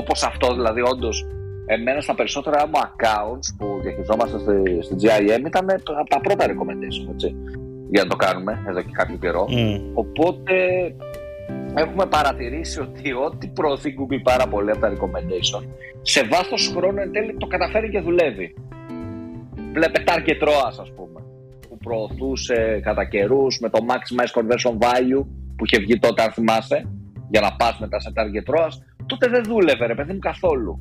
όπως 0.00 0.22
αυτό 0.22 0.54
δηλαδή 0.54 0.80
όντως 0.80 1.26
εμένα 1.66 2.00
στα 2.00 2.14
περισσότερα 2.14 2.66
μου 2.66 2.80
accounts 2.86 3.46
που 3.58 3.80
διαχειριζόμαστε 3.82 4.38
στη, 4.38 4.82
στη 4.82 4.94
GIM 5.00 5.46
ήταν 5.46 5.70
από 6.00 6.08
τα 6.08 6.20
πρώτα 6.20 6.46
recommendation 6.46 7.12
έτσι, 7.12 7.36
για 7.90 8.02
να 8.02 8.08
το 8.08 8.16
κάνουμε 8.16 8.64
εδώ 8.68 8.80
και 8.82 8.92
κάποιο 8.92 9.16
καιρό. 9.16 9.46
Mm. 9.50 9.80
οπότε 9.94 10.54
έχουμε 11.74 12.06
παρατηρήσει 12.06 12.80
ότι 12.80 13.12
ό,τι 13.12 13.48
προωθεί 13.48 13.94
Google 13.98 14.20
πάρα 14.22 14.46
πολύ 14.48 14.70
από 14.70 14.80
τα 14.80 14.92
recommendation 14.92 15.64
σε 16.02 16.24
βάθος 16.24 16.72
χρόνου 16.76 17.00
εν 17.00 17.12
τέλει 17.12 17.36
το 17.36 17.46
καταφέρει 17.46 17.90
και 17.90 18.00
δουλεύει. 18.00 18.54
Βλέπε 19.72 20.02
target 20.06 20.48
ROAS 20.48 20.76
ας 20.80 20.92
πούμε 20.96 21.20
που 21.68 21.76
προωθούσε 21.78 22.80
κατά 22.82 23.04
καιρούς 23.04 23.58
με 23.60 23.68
το 23.68 23.78
maximize 23.88 24.40
conversion 24.40 24.72
value 24.72 25.24
που 25.56 25.64
είχε 25.64 25.78
βγει 25.78 25.98
τότε 25.98 26.22
αν 26.22 26.32
θυμάσαι 26.32 26.88
για 27.30 27.40
να 27.40 27.56
πας 27.56 27.78
μετά 27.78 28.00
σε 28.00 28.12
target 28.16 28.54
ROAS 28.54 28.72
τότε 29.06 29.28
δεν 29.28 29.44
δούλευε 29.44 29.86
ρε 29.86 29.94
παιδί 29.94 30.12
μου 30.12 30.18
καθόλου. 30.18 30.78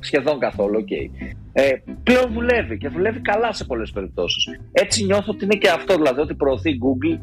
Σχεδόν 0.00 0.38
καθόλου, 0.38 0.78
ok. 0.78 0.86
Okay. 0.90 1.34
Ε, 1.52 1.70
πλέον 2.02 2.32
δουλεύει 2.32 2.78
και 2.78 2.88
δουλεύει 2.88 3.20
καλά 3.20 3.52
σε 3.52 3.64
πολλές 3.64 3.90
περιπτώσεις. 3.90 4.44
Έτσι 4.72 5.04
νιώθω 5.04 5.32
ότι 5.32 5.44
είναι 5.44 5.54
και 5.54 5.68
αυτό, 5.68 5.94
δηλαδή 5.94 6.20
ότι 6.20 6.34
προωθεί 6.34 6.70
Google. 6.84 7.20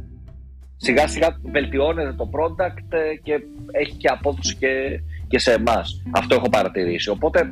Σιγά 0.77 1.07
σιγά 1.07 1.27
βελτιώνεται 1.51 2.13
το 2.13 2.29
product 2.35 2.87
ε, 2.89 3.15
και 3.23 3.33
έχει 3.71 3.95
και 3.95 4.07
απόδοση 4.07 4.55
και, 4.55 5.01
και 5.27 5.39
σε 5.39 5.51
εμάς. 5.51 6.03
Αυτό 6.11 6.35
έχω 6.35 6.49
παρατηρήσει. 6.49 7.09
Οπότε 7.09 7.49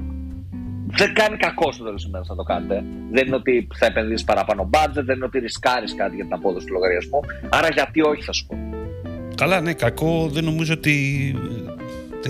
δεν 0.87 1.13
κάνει 1.13 1.37
κακό 1.37 1.71
στο 1.71 1.83
τέλος 1.83 2.03
της 2.03 2.11
να 2.11 2.35
το 2.35 2.43
κάνετε. 2.43 2.83
Δεν 3.11 3.27
είναι 3.27 3.35
ότι 3.35 3.67
θα 3.73 3.85
επενδύσεις 3.85 4.25
παραπάνω 4.25 4.69
budget, 4.73 5.03
δεν 5.05 5.15
είναι 5.15 5.25
ότι 5.25 5.39
ρισκάρεις 5.39 5.95
κάτι 5.95 6.15
για 6.15 6.23
την 6.23 6.33
απόδοση 6.33 6.65
του 6.65 6.73
λογαριασμού. 6.73 7.19
Άρα 7.49 7.67
γιατί 7.73 8.01
όχι, 8.01 8.23
θα 8.23 8.31
σου 8.31 8.45
πω. 8.45 8.55
Καλά, 9.35 9.61
ναι, 9.61 9.73
κακό 9.73 10.29
δεν 10.31 10.43
νομίζω 10.43 10.73
ότι 10.73 11.35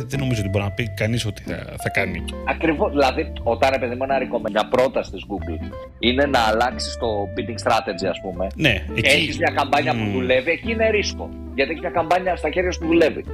δεν, 0.04 0.20
νομίζω 0.20 0.40
ότι 0.42 0.50
μπορεί 0.50 0.64
να 0.64 0.72
πει 0.72 0.90
κανείς 0.90 1.26
ότι 1.26 1.42
θα, 1.42 1.56
θα 1.84 1.90
κάνει. 1.90 2.24
Ακριβώς. 2.48 2.92
Δηλαδή, 2.92 3.34
όταν 3.44 3.74
επειδή 3.74 3.96
μου 3.96 4.04
ένα 4.04 4.50
μια 4.50 4.68
πρόταση 4.68 5.12
της 5.12 5.24
Google 5.30 5.76
είναι 6.00 6.26
να 6.26 6.40
αλλάξεις 6.40 6.98
το 6.98 7.08
bidding 7.36 7.60
strategy, 7.68 8.08
ας 8.10 8.20
πούμε. 8.22 8.48
Ναι, 8.56 8.86
εκεί. 8.96 9.08
έχεις 9.08 9.38
μια 9.38 9.54
καμπάνια 9.56 9.94
που 9.94 10.12
δουλεύει, 10.12 10.52
εκεί 10.52 10.72
είναι 10.72 10.90
ρίσκο. 10.90 11.30
Γιατί 11.56 11.72
έχει 11.72 11.80
μια 11.80 11.90
καμπάνια 11.90 12.36
στα 12.36 12.50
χέρια 12.50 12.72
σου 12.72 12.80
που 12.80 12.88
δουλεύει. 12.88 13.26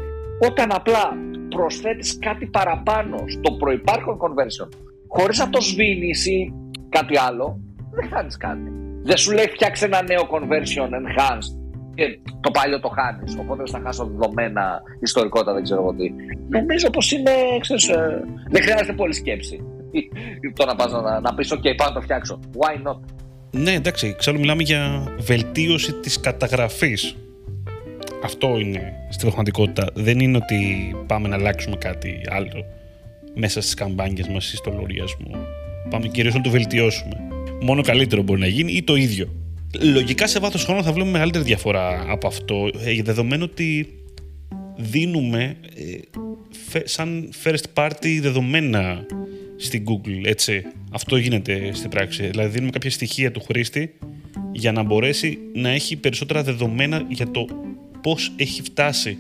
Όταν 0.50 0.72
απλά 0.74 1.04
προσθέτεις 1.56 2.18
κάτι 2.20 2.46
παραπάνω 2.46 3.18
στο 3.28 3.52
προϋπάρχον 3.52 4.18
conversion 4.24 4.70
χωρίς 5.08 5.38
να 5.40 5.50
το 5.50 5.62
σβήνεις 5.62 6.26
ή 6.26 6.54
κάτι 6.90 7.18
άλλο, 7.18 7.60
δεν 7.92 8.10
χάνεις 8.10 8.38
κάτι. 8.38 8.72
Δεν 9.04 9.18
σου 9.18 9.32
λέει 9.32 9.46
φτιάξε 9.46 9.86
ένα 9.86 10.04
νέο 10.04 10.28
conversion 10.32 10.88
enhanced 10.88 11.61
και 11.96 12.20
το 12.42 12.52
παλιό 12.52 12.80
το 12.80 12.88
χάνεις. 12.88 13.36
Οπότε 13.40 13.64
θα 13.72 13.82
χάσω 13.84 14.06
δεδομένα, 14.06 14.82
ιστορικότητα, 15.00 15.54
δεν 15.54 15.64
ξέρω 15.64 15.82
εγώ 15.82 15.94
τι. 15.94 16.12
Νομίζω 16.50 16.90
πως 16.90 17.12
είναι. 17.12 17.32
Ξέρεις, 17.60 17.90
ε, 17.90 18.24
δεν 18.50 18.62
χρειάζεται 18.62 18.94
πολύ 18.94 19.14
σκέψη. 19.14 19.64
το 20.56 20.66
να 20.66 20.76
πας 20.76 20.92
να, 20.92 21.20
να 21.20 21.34
πεις: 21.34 21.54
OK, 21.54 21.76
πάω 21.76 21.88
να 21.88 21.94
το 21.94 22.02
φτιάξω. 22.02 22.40
Why 22.58 22.88
not; 22.88 23.00
Ναι, 23.52 23.72
εντάξει, 23.72 24.08
εξάλλου 24.08 24.40
μιλάμε 24.40 24.64
για 24.64 25.04
βελτίωση 25.20 25.94
της 25.94 26.20
καταγραφής. 26.20 27.16
Αυτό 28.24 28.60
είναι 28.60 28.94
στην 29.10 29.28
πραγματικότητα. 29.28 29.88
Δεν 29.94 30.20
είναι 30.20 30.38
ότι 30.38 30.92
πάμε 31.08 31.28
να 31.28 31.36
αλλάξουμε 31.36 31.76
κάτι 31.76 32.22
άλλο 32.30 32.66
μέσα 33.34 33.62
στις 33.62 33.74
καμπάνιες 33.74 34.28
μας 34.28 34.54
ή 34.54 34.56
στο 34.56 34.72
λογαριασμό. 34.72 35.36
Πάμε 35.90 36.08
κυρίως 36.08 36.34
να 36.34 36.42
το 36.42 36.50
βελτιώσουμε. 36.50 37.16
Μόνο 37.62 37.82
καλύτερο 37.82 38.22
μπορεί 38.22 38.40
να 38.40 38.48
γίνει 38.48 38.72
ή 38.72 38.84
το 38.84 38.96
ίδιο. 38.96 39.41
Λογικά 39.80 40.28
σε 40.28 40.40
βάθος 40.40 40.64
χρόνου 40.64 40.84
θα 40.84 40.92
βλέπουμε 40.92 41.12
μεγαλύτερη 41.12 41.44
διαφορά 41.44 42.06
από 42.08 42.28
αυτό, 42.28 42.70
ε, 42.86 43.02
δεδομένου 43.02 43.48
ότι 43.52 43.96
δίνουμε 44.78 45.58
ε, 46.74 46.80
σαν 46.84 47.30
first 47.44 47.64
party 47.74 48.20
δεδομένα 48.22 49.06
στην 49.58 49.84
Google, 49.88 50.26
έτσι. 50.26 50.64
Αυτό 50.92 51.18
γίνεται 51.18 51.74
στην 51.74 51.90
πράξη. 51.90 52.28
Δηλαδή 52.28 52.50
δίνουμε 52.50 52.72
κάποια 52.72 52.90
στοιχεία 52.90 53.32
του 53.32 53.42
χρήστη 53.42 53.94
για 54.52 54.72
να 54.72 54.84
μπορέσει 54.84 55.40
να 55.54 55.70
έχει 55.70 55.96
περισσότερα 55.96 56.44
δεδομένα 56.44 57.06
για 57.10 57.32
το 57.32 57.46
πώς 58.02 58.32
έχει 58.36 58.62
φτάσει 58.62 59.18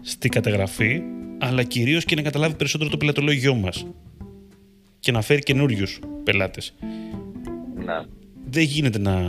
στη 0.00 0.28
καταγραφή, 0.28 1.02
αλλά 1.38 1.62
κυρίως 1.62 2.04
και 2.04 2.14
να 2.14 2.22
καταλάβει 2.22 2.54
περισσότερο 2.54 2.90
το 2.90 2.96
πελατολόγιό 2.96 3.54
μας 3.54 3.86
και 5.00 5.12
να 5.12 5.22
φέρει 5.22 5.40
καινούριους 5.40 5.98
πελάτες. 6.24 6.74
Να. 7.84 8.06
Δεν 8.50 8.62
γίνεται 8.62 8.98
να, 8.98 9.20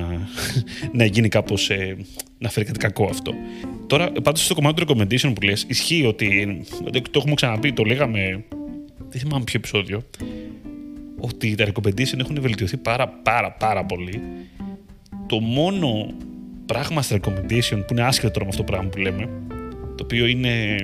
να 1.00 1.05
γίνει 1.05 1.27
κάπως, 1.27 1.70
ε, 1.70 1.98
να 2.38 2.50
φέρει 2.50 2.65
κάτι 2.65 2.79
κακό 2.79 3.05
αυτό. 3.05 3.34
Τώρα, 3.88 4.12
πάντως 4.12 4.46
στο 4.46 4.53
κομμάτι 4.53 4.86
του 4.86 4.93
recommendation 4.93 5.32
που 5.36 5.41
λες, 5.41 5.65
ισχύει 5.67 6.05
ότι, 6.05 6.62
το 6.91 7.20
έχουμε 7.20 7.34
ξαναπεί, 7.34 7.74
το 7.74 7.84
λέγαμε 7.84 8.43
δεν 9.10 9.22
θυμάμαι 9.22 9.43
ποιο 9.43 9.60
επεισόδιο, 9.60 10.03
ότι 11.20 11.55
τα 11.55 11.65
recommendation 11.65 12.20
έχουν 12.20 12.41
βελτιωθεί 12.41 12.77
πάρα 12.77 13.08
πάρα 13.08 13.51
πάρα 13.51 13.86
πολύ. 13.86 14.22
Το 15.27 15.39
μόνο 15.39 16.13
πράγμα 16.65 17.01
στα 17.01 17.20
recommendation 17.20 17.77
που 17.88 17.88
είναι 17.91 18.01
άσχετο 18.01 18.32
τώρα 18.32 18.46
με 18.46 18.51
αυτό 18.51 18.63
το 18.63 18.72
πράγμα 18.72 18.89
που 18.89 18.98
λέμε, 18.98 19.29
το 19.96 20.03
οποίο 20.03 20.25
είναι, 20.25 20.75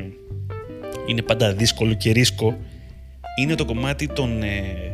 είναι 1.07 1.21
πάντα 1.21 1.53
δύσκολο 1.53 1.93
και 1.93 2.11
ρίσκο, 2.11 2.57
είναι 3.39 3.55
το 3.55 3.65
κομμάτι 3.65 4.07
των... 4.07 4.43
Ε, 4.43 4.88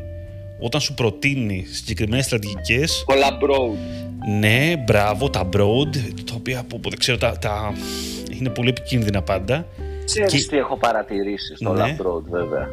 όταν 0.59 0.81
σου 0.81 0.93
προτείνει 0.93 1.65
συγκεκριμένες 1.71 2.25
στρατηγικές. 2.25 3.03
Πολλά 3.05 3.37
broad. 3.41 3.77
Ναι, 4.39 4.83
μπράβο, 4.85 5.29
τα 5.29 5.49
broad, 5.53 5.95
τα 6.25 6.33
οποία 6.35 6.65
που, 6.69 6.79
δεν 6.83 6.97
ξέρω, 6.97 7.17
τα, 7.17 7.37
τα, 7.37 7.73
είναι 8.39 8.49
πολύ 8.49 8.69
επικίνδυνα 8.69 9.21
πάντα. 9.21 9.67
Ξέρεις 10.05 10.31
και... 10.31 10.49
τι 10.49 10.57
έχω 10.57 10.77
παρατηρήσει 10.77 11.55
στο 11.55 11.73
ναι. 11.73 11.95
βέβαια. 12.29 12.67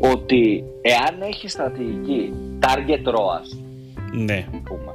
Ότι 0.00 0.64
εάν 0.80 1.22
έχει 1.22 1.48
στρατηγική 1.48 2.32
target 2.60 3.08
ROAS, 3.08 3.58
ναι. 4.12 4.46
πούμε, 4.64 4.92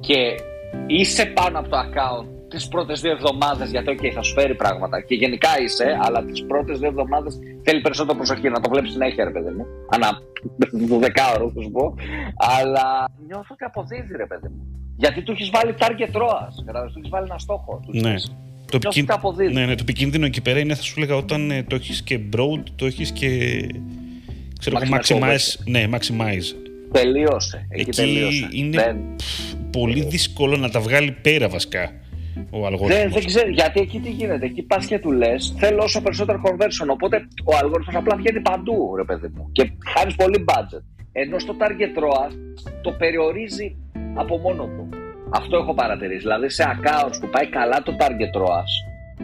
και 0.00 0.34
είσαι 0.86 1.26
πάνω 1.26 1.58
από 1.58 1.68
το 1.68 1.76
account 1.76 2.39
τις 2.50 2.68
πρώτες 2.68 3.00
δύο 3.00 3.10
εβδομάδες, 3.10 3.70
γιατί 3.70 3.98
okay, 3.98 4.10
θα 4.14 4.22
σου 4.22 4.32
φέρει 4.32 4.54
πράγματα 4.54 5.00
και 5.00 5.14
γενικά 5.14 5.60
είσαι, 5.62 5.98
αλλά 6.02 6.24
τις 6.24 6.44
πρώτες 6.46 6.78
δύο 6.78 6.88
εβδομάδες 6.88 7.38
θέλει 7.62 7.80
περισσότερο 7.80 8.16
προσοχή 8.16 8.48
να 8.48 8.60
το 8.60 8.68
βλέπεις 8.70 8.90
συνέχεια, 8.90 9.24
ρε 9.24 9.30
παιδί 9.30 9.50
μου. 9.56 9.66
Ανά 9.88 10.08
το 10.88 10.98
δεκάωρο, 10.98 11.52
θα 11.54 11.60
σου 11.62 11.70
πω. 11.70 11.94
Αλλά 12.36 13.10
νιώθω 13.26 13.50
ότι 13.50 13.64
αποδίδει, 13.64 14.16
ρε 14.16 14.26
παιδί 14.26 14.48
μου. 14.48 14.62
Γιατί 14.96 15.22
του 15.22 15.32
έχεις 15.32 15.50
βάλει 15.50 15.74
target 15.78 16.16
ROAS, 16.20 16.52
του 16.92 16.98
έχεις 16.98 17.10
βάλει 17.10 17.26
ένα 17.30 17.38
στόχο. 17.38 17.80
Ναι. 17.86 18.14
Το, 18.70 18.76
επικίνδυνο, 18.76 19.50
ναι, 19.52 19.66
ναι, 19.66 19.74
το 19.74 19.82
επικίνδυνο 19.82 20.26
εκεί 20.26 20.40
πέρα 20.40 20.58
είναι, 20.58 20.74
θα 20.74 20.82
σου 20.82 20.94
έλεγα, 20.96 21.16
όταν 21.16 21.50
ε, 21.50 21.62
το 21.62 21.74
έχεις 21.74 22.02
και 22.02 22.20
broad, 22.36 22.62
το 22.76 22.86
έχεις 22.86 23.10
και. 23.10 23.28
Ξέρω 24.58 24.78
εγώ, 24.82 24.96
maximize. 24.96 25.64
Ναι, 25.64 25.88
maximize. 25.92 26.54
Τελείωσε. 26.92 27.66
Εκεί, 27.68 27.80
εκεί 27.80 27.90
τελείωσε. 27.90 28.48
είναι 28.50 28.82
δεν... 28.82 28.96
πολύ 29.70 30.04
δύσκολο 30.04 30.56
να 30.56 30.70
τα 30.70 30.80
βγάλει 30.80 31.10
πέρα 31.10 31.48
βασικά 31.48 31.92
ο 32.50 32.66
αλγόριθμος. 32.66 32.88
Δεν, 32.88 33.10
δεν 33.10 33.24
ξέρω, 33.24 33.48
γιατί 33.48 33.80
εκεί 33.80 33.98
τι 34.00 34.10
γίνεται. 34.10 34.46
Εκεί 34.46 34.62
πας 34.62 34.86
και 34.86 34.98
του 34.98 35.12
λες, 35.12 35.54
θέλω 35.58 35.82
όσο 35.82 36.02
περισσότερο 36.02 36.40
conversion. 36.44 36.88
Οπότε 36.88 37.16
ο 37.44 37.56
αλγόριθμος 37.62 37.94
απλά 37.94 38.16
βγαίνει 38.16 38.40
παντού, 38.40 38.96
ρε 38.96 39.04
παιδί 39.04 39.28
μου. 39.34 39.48
Και 39.52 39.70
χάνεις 39.94 40.14
πολύ 40.14 40.44
budget. 40.48 40.82
Ενώ 41.12 41.38
στο 41.38 41.56
target 41.58 41.98
ROAS 42.02 42.32
το 42.82 42.90
περιορίζει 42.92 43.76
από 44.14 44.38
μόνο 44.38 44.64
του. 44.64 44.88
Αυτό 45.30 45.56
έχω 45.56 45.74
παρατηρήσει. 45.74 46.20
Δηλαδή 46.20 46.48
σε 46.50 46.64
accounts 46.66 47.16
που 47.20 47.28
πάει 47.28 47.46
καλά 47.48 47.82
το 47.82 47.96
target 47.98 48.40
ROAS, 48.40 48.70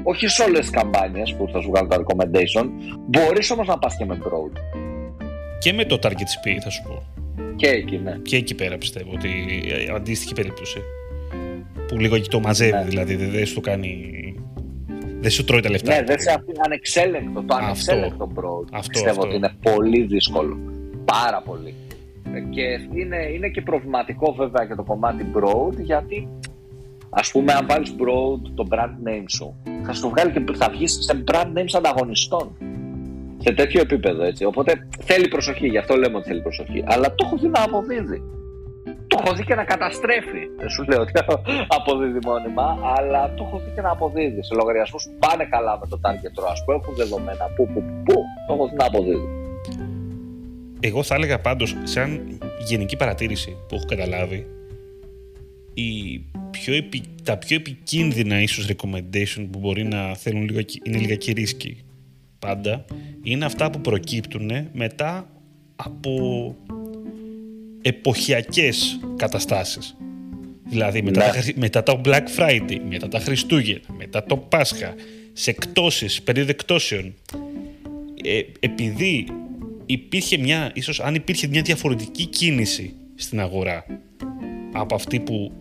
όχι 0.02 0.26
σε 0.26 0.42
όλες 0.42 0.60
τις 0.60 0.70
καμπάνιες 0.70 1.34
που 1.34 1.48
θα 1.52 1.60
σου 1.60 1.70
βγάλουν 1.70 1.90
τα 1.90 2.04
recommendation, 2.04 2.66
μπορείς 3.06 3.50
όμως 3.50 3.66
να 3.66 3.78
πας 3.78 3.96
και 3.96 4.04
με 4.04 4.18
broad. 4.22 4.52
Και 5.58 5.72
με 5.72 5.84
το 5.84 5.98
target 6.02 6.08
speed, 6.08 6.58
θα 6.62 6.70
σου 6.70 6.82
πω. 6.82 7.02
Και 7.56 7.68
εκεί, 7.68 7.96
ναι. 7.96 8.16
Και 8.22 8.36
εκεί 8.36 8.54
πέρα 8.54 8.78
πιστεύω 8.78 9.10
ότι 9.14 9.28
αντίστοιχη 9.94 10.34
περίπτωση. 10.34 10.78
Που 11.88 11.98
λίγο 11.98 12.14
εκεί 12.14 12.28
το 12.28 12.40
μαζεύει, 12.40 12.72
ναι. 12.72 12.84
δηλαδή 12.84 13.14
δεν 13.14 13.46
σου 13.46 13.60
κάνει. 13.60 14.12
Δεν 15.20 15.30
σου 15.30 15.44
τρώει 15.44 15.60
τα 15.60 15.70
λεφτά. 15.70 15.94
Ναι, 15.94 16.02
δεν 16.02 16.20
σε 16.20 16.30
αφήνει 16.30 16.58
ανεξέλεγκτο. 16.64 17.42
Το 17.42 17.54
ανεξέλεγκτο 17.54 18.28
broad. 18.34 18.66
Αυτό, 18.72 18.90
πιστεύω 18.90 19.10
αυτό. 19.10 19.26
ότι 19.26 19.36
είναι 19.36 19.50
πολύ 19.62 20.02
δύσκολο. 20.02 20.58
Πάρα 21.04 21.42
πολύ. 21.42 21.74
Και 22.50 22.62
είναι, 22.94 23.16
είναι 23.34 23.48
και 23.48 23.60
προβληματικό 23.60 24.32
βέβαια 24.32 24.64
για 24.64 24.76
το 24.76 24.82
κομμάτι 24.82 25.26
broad 25.34 25.74
γιατί 25.78 26.28
ας 27.10 27.30
πούμε 27.30 27.52
αν 27.52 27.66
βάλεις 27.66 27.94
broad 27.98 28.50
το 28.54 28.66
brand 28.70 29.08
name 29.08 29.24
σου 29.26 29.54
θα 29.82 29.92
σου 29.92 30.08
βγάλει 30.08 30.32
και 30.32 30.44
θα 30.54 30.68
βγεις 30.70 30.98
σε 31.00 31.24
brand 31.30 31.58
names 31.58 31.74
ανταγωνιστών 31.76 32.56
σε 33.38 33.52
τέτοιο 33.52 33.80
επίπεδο 33.80 34.22
έτσι 34.22 34.44
οπότε 34.44 34.88
θέλει 35.04 35.28
προσοχή 35.28 35.66
γι' 35.66 35.78
αυτό 35.78 35.96
λέμε 35.96 36.16
ότι 36.16 36.28
θέλει 36.28 36.42
προσοχή 36.42 36.84
αλλά 36.86 37.14
το 37.14 37.24
έχω 37.26 37.36
δει 37.36 37.48
να 37.48 37.62
αποδίδει 37.62 38.22
το 39.16 39.22
έχω 39.24 39.34
δει 39.36 39.44
και 39.44 39.54
να 39.54 39.64
καταστρέφει. 39.64 40.42
Δεν 40.58 40.68
σου 40.68 40.82
λέω 40.88 41.00
ότι 41.00 41.12
αποδίδει 41.78 42.18
μόνιμα, 42.24 42.66
αλλά 42.96 43.34
το 43.34 43.44
έχω 43.46 43.58
δει 43.64 43.70
και 43.74 43.80
να 43.80 43.90
αποδίδει 43.90 44.42
σε 44.44 44.54
λογαριασμούς 44.54 45.02
που 45.04 45.14
πάνε 45.18 45.44
καλά 45.44 45.78
με 45.80 45.86
το 45.86 46.00
target 46.04 46.34
ROAS, 46.40 46.58
που 46.64 46.72
έχουν 46.72 46.94
δεδομένα. 46.94 47.44
Πού, 47.56 47.66
πού, 47.72 47.80
πού, 48.04 48.14
το 48.46 48.54
έχω 48.54 48.68
δει 48.68 48.76
να 48.76 48.86
αποδίδει. 48.86 49.28
Εγώ 50.80 51.02
θα 51.02 51.14
έλεγα 51.14 51.40
πάντως, 51.40 51.76
σαν 51.82 52.38
γενική 52.66 52.96
παρατήρηση 52.96 53.50
που 53.68 53.74
έχω 53.74 53.84
καταλάβει, 53.84 54.46
η 55.74 55.90
πιο 56.50 56.74
επι, 56.74 57.02
τα 57.22 57.36
πιο 57.36 57.56
επικίνδυνα 57.56 58.40
ίσως 58.40 58.68
recommendation 58.72 59.46
που 59.50 59.58
μπορεί 59.58 59.84
να 59.84 60.14
θέλουν 60.14 60.42
λίγο, 60.42 60.60
είναι 60.82 60.98
λίγα 60.98 61.16
ρίσκοι 61.34 61.84
πάντα, 62.38 62.84
είναι 63.22 63.44
αυτά 63.44 63.70
που 63.70 63.80
προκύπτουν 63.80 64.50
μετά 64.72 65.30
από 65.76 66.10
εποχιακές 67.86 68.98
καταστάσεις. 69.16 69.96
Δηλαδή 70.64 71.02
μετά, 71.02 71.26
ναι. 71.26 71.52
μετά 71.54 71.82
το 71.82 72.00
Black 72.04 72.24
Friday, 72.38 72.78
μετά 72.88 73.08
τα 73.08 73.18
Χριστούγεννα, 73.18 73.80
μετά 73.96 74.24
το 74.24 74.36
Πάσχα, 74.36 74.94
σε 75.32 75.50
εκτόσεις, 75.50 76.22
περίοδο 76.22 76.50
εκτόσεων. 76.50 77.14
Ε, 78.24 78.40
επειδή 78.60 79.26
υπήρχε 79.86 80.36
μια, 80.36 80.70
ίσως 80.74 81.00
αν 81.00 81.14
υπήρχε 81.14 81.46
μια 81.46 81.62
διαφορετική 81.62 82.26
κίνηση 82.26 82.94
στην 83.14 83.40
αγορά 83.40 83.86
από 84.72 84.94
αυτή 84.94 85.20
που 85.20 85.52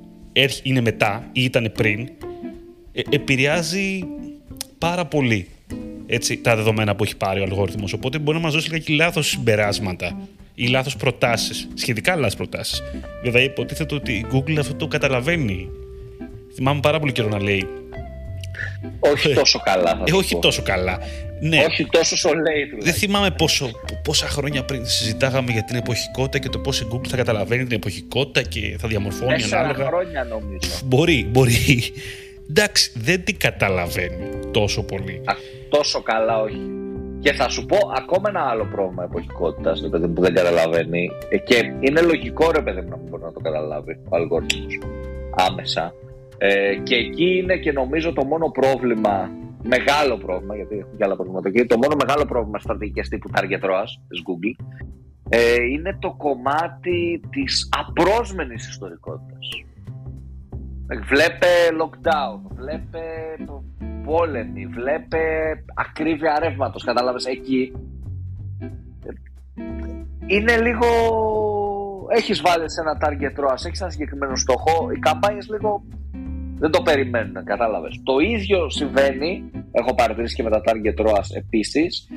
είναι 0.63 0.81
μετά 0.81 1.29
ή 1.31 1.43
ήταν 1.43 1.71
πριν, 1.75 2.09
ε, 2.91 3.01
επηρεάζει 3.09 4.07
πάρα 4.77 5.05
πολύ 5.05 5.47
έτσι, 6.05 6.37
τα 6.37 6.55
δεδομένα 6.55 6.95
που 6.95 7.03
έχει 7.03 7.17
πάρει 7.17 7.39
ο 7.39 7.43
αλγόριθμος. 7.43 7.93
Οπότε 7.93 8.19
μπορεί 8.19 8.37
να 8.37 8.43
μας 8.43 8.53
δώσει 8.53 8.71
λίγα 8.71 8.95
λάθος 8.95 9.27
συμπεράσματα 9.27 10.27
ή 10.55 10.67
λάθος 10.67 10.95
προτάσεις, 10.95 11.67
σχετικά 11.73 12.15
λάθος 12.15 12.35
προτάσεις. 12.35 12.83
Βέβαια 13.23 13.43
υποτίθεται 13.43 13.95
ότι 13.95 14.13
η 14.13 14.25
Google 14.33 14.57
αυτό 14.59 14.75
το 14.75 14.87
καταλαβαίνει. 14.87 15.69
Θυμάμαι 16.53 16.79
πάρα 16.79 16.99
πολύ 16.99 17.11
καιρό 17.11 17.27
να 17.27 17.41
λέει 17.41 17.67
όχι 18.99 19.33
τόσο 19.33 19.59
καλά. 19.59 20.01
Ε, 20.05 20.13
όχι 20.13 20.39
τόσο 20.39 20.61
καλά. 20.61 20.99
Ναι. 21.39 21.65
Όχι 21.69 21.87
τόσο 21.91 22.15
σολέι 22.15 22.73
Δεν 22.79 22.93
θυμάμαι 22.93 23.31
πόσο, 23.31 23.71
πόσα 24.03 24.27
χρόνια 24.27 24.63
πριν 24.63 24.85
συζητάγαμε 24.85 25.51
για 25.51 25.63
την 25.63 25.75
εποχικότητα 25.75 26.39
και 26.39 26.49
το 26.49 26.59
πώς 26.59 26.79
η 26.79 26.87
Google 26.91 27.07
θα 27.07 27.15
καταλαβαίνει 27.17 27.63
την 27.63 27.75
εποχικότητα 27.75 28.41
και 28.41 28.75
θα 28.79 28.87
διαμορφώνει 28.87 29.43
ανάλογα. 29.43 29.85
χρόνια 29.85 30.23
νομίζω. 30.23 30.69
Μπορεί, 30.85 31.27
μπορεί. 31.29 31.83
Εντάξει, 32.49 32.91
δεν 32.95 33.23
την 33.23 33.37
καταλαβαίνει 33.37 34.29
τόσο 34.51 34.83
πολύ. 34.83 35.21
Α, 35.25 35.33
τόσο 35.69 36.01
καλά, 36.01 36.39
όχι. 36.41 36.84
Και 37.25 37.33
θα 37.33 37.49
σου 37.49 37.65
πω 37.65 37.77
ακόμα 37.97 38.29
ένα 38.29 38.41
άλλο 38.41 38.65
πρόβλημα 38.65 39.03
εποχικότητας 39.03 39.81
που 40.13 40.21
δεν 40.21 40.33
καταλαβαίνει. 40.33 41.09
Ε, 41.29 41.37
και 41.37 41.55
είναι 41.79 42.01
λογικό 42.01 42.51
ρε 42.51 42.61
παιδί 42.61 42.81
μου 42.81 42.89
να 42.89 42.97
μην 42.97 43.09
μπορεί 43.09 43.23
να 43.23 43.31
το 43.31 43.39
καταλάβει 43.39 43.99
ο 44.09 44.15
αλγόριθμος 44.15 44.79
άμεσα. 45.49 45.93
Ε, 46.37 46.75
και 46.83 46.95
εκεί 46.95 47.37
είναι 47.37 47.57
και 47.57 47.71
νομίζω 47.71 48.13
το 48.13 48.25
μόνο 48.25 48.49
πρόβλημα 48.49 49.29
μεγάλο 49.63 50.17
πρόβλημα, 50.17 50.55
γιατί 50.55 50.77
έχουν 50.77 50.97
και 50.97 51.03
άλλα 51.03 51.15
προβλήματα 51.15 51.49
εκεί, 51.49 51.65
το 51.65 51.77
μόνο 51.77 51.95
μεγάλο 52.05 52.25
πρόβλημα 52.25 52.59
στρατηγικές 52.59 53.09
τύπου 53.09 53.29
target 53.33 53.65
ROAS 53.69 53.91
της 54.07 54.21
Google 54.27 54.65
ε, 55.29 55.55
είναι 55.71 55.97
το 55.99 56.15
κομμάτι 56.17 57.21
της 57.29 57.69
απρόσμενης 57.77 58.69
ιστορικότητας. 58.69 59.47
Βλέπε 60.87 61.47
lockdown, 61.81 62.39
βλέπε 62.55 63.01
πόλεμη, 64.05 64.65
βλέπε 64.65 65.19
ακρίβεια 65.75 66.39
ρεύματος, 66.39 66.83
κατάλαβες, 66.83 67.25
εκεί. 67.25 67.71
Είναι 70.25 70.57
λίγο... 70.61 70.87
Έχεις 72.09 72.41
βάλει 72.41 72.71
σε 72.71 72.81
ένα 72.81 72.97
target 73.01 73.39
ROAS, 73.39 73.65
έχεις 73.65 73.81
ένα 73.81 73.89
συγκεκριμένο 73.89 74.35
στόχο, 74.35 74.91
οι 74.91 74.99
καμπάνιες 74.99 75.49
λίγο 75.49 75.83
δεν 76.57 76.71
το 76.71 76.81
περιμένουν, 76.81 77.43
κατάλαβες. 77.43 78.01
Το 78.03 78.19
ίδιο 78.19 78.69
συμβαίνει, 78.69 79.51
έχω 79.71 79.95
παρατηρήσει 79.95 80.35
και 80.35 80.43
με 80.43 80.49
τα 80.49 80.61
target 80.65 81.05
ROAS 81.05 81.27
επίσης, 81.37 82.07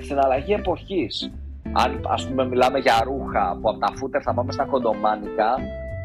στην 0.00 0.18
αλλαγή 0.18 0.52
εποχής 0.52 1.32
αν 1.72 2.00
ας 2.08 2.28
πούμε 2.28 2.46
μιλάμε 2.46 2.78
για 2.78 3.02
ρούχα 3.04 3.58
που 3.60 3.68
από 3.68 3.78
τα 3.78 3.92
φούτερ 3.94 4.20
θα 4.24 4.34
πάμε 4.34 4.52
στα 4.52 4.64
κοντομάνικα, 4.64 5.56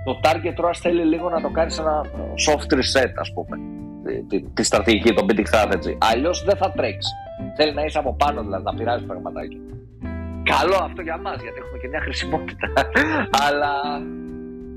το 0.06 0.20
target 0.24 0.66
ROAS 0.66 0.76
θέλει 0.82 1.04
λίγο 1.04 1.30
να 1.30 1.42
το 1.42 1.50
κάνεις 1.50 1.74
σε 1.74 1.82
ένα 1.82 2.06
soft 2.48 2.74
reset, 2.74 3.12
ας 3.20 3.34
πούμε, 3.34 3.58
τη, 4.30 4.42
τη, 4.42 4.64
στρατηγική, 4.64 5.14
το 5.14 5.26
bidding 5.30 5.48
strategy. 5.54 5.96
Αλλιώς 5.98 6.44
δεν 6.44 6.58
θα 6.58 6.72
τρέξεις. 6.72 7.12
Θέλει 7.56 7.74
να 7.74 7.84
είσαι 7.84 7.98
από 7.98 8.14
πάνω, 8.14 8.42
δηλαδή 8.42 8.64
να 8.64 8.74
πειράζει 8.74 9.06
πραγματάκι. 9.06 9.58
Καλό 10.44 10.78
αυτό 10.84 11.02
για 11.02 11.18
μας, 11.18 11.42
γιατί 11.42 11.58
έχουμε 11.64 11.78
και 11.82 11.88
μια 11.88 12.02
χρησιμότητα. 12.02 12.68
Αλλά 13.48 13.72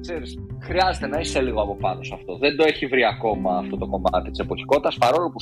ξέρεις, 0.01 0.39
χρειάζεται 0.61 1.07
να 1.07 1.21
είσαι 1.21 1.41
λίγο 1.41 1.63
από 1.63 1.77
πάνω 1.77 2.03
σε 2.03 2.15
αυτό. 2.15 2.37
Δεν 2.37 2.57
το 2.57 2.65
έχει 2.67 2.87
βρει 2.87 3.05
ακόμα 3.05 3.57
αυτό 3.59 3.77
το 3.77 3.87
κομμάτι 3.87 4.31
της 4.31 4.39
εποχικότητας, 4.39 4.97
παρόλο 4.97 5.31
που 5.31 5.39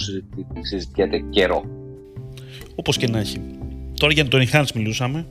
συζητιέται 0.60 1.18
καιρό. 1.18 1.64
Όπως 2.74 2.96
και 2.96 3.08
να 3.08 3.18
έχει. 3.18 3.40
Τώρα 3.98 4.12
για 4.12 4.28
τον 4.28 4.40
enhance 4.46 4.72
μιλούσαμε. 4.74 5.26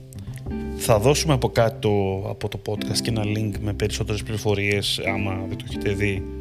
Θα 0.76 0.98
δώσουμε 0.98 1.32
από 1.32 1.48
κάτω 1.48 2.22
από 2.28 2.48
το 2.48 2.60
podcast 2.66 2.98
και 3.02 3.10
ένα 3.10 3.22
link 3.24 3.52
με 3.60 3.72
περισσότερες 3.72 4.22
πληροφορίες 4.22 5.00
άμα 5.14 5.44
δεν 5.48 5.56
το 5.56 5.64
έχετε 5.68 5.92
δει. 5.92 6.37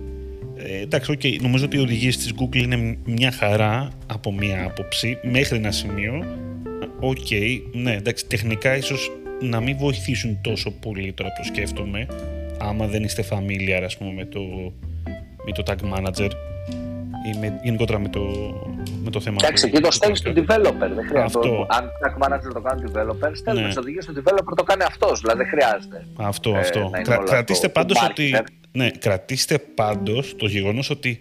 Ε, 0.57 0.81
εντάξει, 0.81 1.17
okay, 1.17 1.41
νομίζω 1.41 1.65
ότι 1.65 1.77
οι 1.77 1.79
οδηγίες 1.79 2.17
της 2.17 2.33
Google 2.39 2.61
είναι 2.61 2.97
μια 3.05 3.31
χαρά 3.31 3.89
από 4.07 4.33
μια 4.33 4.63
άποψη 4.65 5.17
μέχρι 5.23 5.57
ένα 5.57 5.71
σημείο. 5.71 6.25
Ok, 6.99 7.17
okay, 7.29 7.61
ναι, 7.73 7.93
εντάξει, 7.93 8.27
τεχνικά 8.27 8.77
ίσως 8.77 9.11
να 9.41 9.59
μην 9.59 9.77
βοηθήσουν 9.77 10.39
τόσο 10.41 10.71
πολύ 10.71 11.13
τώρα 11.13 11.29
που 11.29 11.41
το 11.41 11.47
σκέφτομαι 11.47 12.07
άμα 12.59 12.87
δεν 12.87 13.03
είστε 13.03 13.23
familiar 13.29 13.81
ας 13.83 13.97
πούμε 13.97 14.13
με 14.13 14.25
το, 14.25 14.39
με 15.45 15.51
το 15.51 15.63
tag 15.65 15.97
manager 15.97 16.29
ή 17.33 17.37
με, 17.39 17.59
γενικότερα 17.63 17.99
με 17.99 18.09
το, 18.09 18.21
με 19.03 19.09
το 19.09 19.19
θέμα. 19.19 19.37
Εντάξει, 19.41 19.65
εκεί 19.67 19.81
το 19.81 19.91
στέλνεις 19.91 20.19
στον 20.19 20.33
developer. 20.33 20.89
Δεν 20.95 21.05
χρειάζεται. 21.07 21.23
Αυτό. 21.23 21.67
Αν 21.69 21.89
tag 22.01 22.25
manager 22.25 22.51
το 22.53 22.61
κάνει 22.61 22.83
developer, 22.85 23.31
στέλνεις 23.33 23.75
ναι. 23.75 23.79
οδηγίες 23.79 24.03
στον 24.03 24.23
developer 24.23 24.53
το 24.55 24.63
κάνει 24.63 24.83
αυτός. 24.83 25.21
Δηλαδή 25.21 25.37
δεν 25.37 25.47
χρειάζεται. 25.47 26.05
Αυτό, 26.17 26.55
ε, 26.55 26.59
αυτό. 26.59 26.91
Κρα, 27.01 27.17
κρατήστε 27.17 27.69
πάντως 27.69 28.03
ότι. 28.09 28.35
Ναι, 28.77 28.89
κρατήστε 28.89 29.59
πάντως 29.59 30.35
το 30.35 30.47
γεγονός 30.47 30.89
ότι 30.89 31.17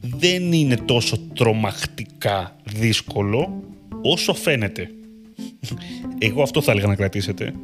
δεν 0.00 0.52
είναι 0.52 0.76
τόσο 0.76 1.18
τρομακτικά 1.34 2.56
δύσκολο 2.64 3.62
όσο 4.02 4.34
φαίνεται. 4.34 4.90
Εγώ 6.18 6.42
αυτό 6.42 6.60
θα 6.60 6.72
έλεγα 6.72 6.86
να 6.86 6.94
κρατήσετε. 6.94 7.54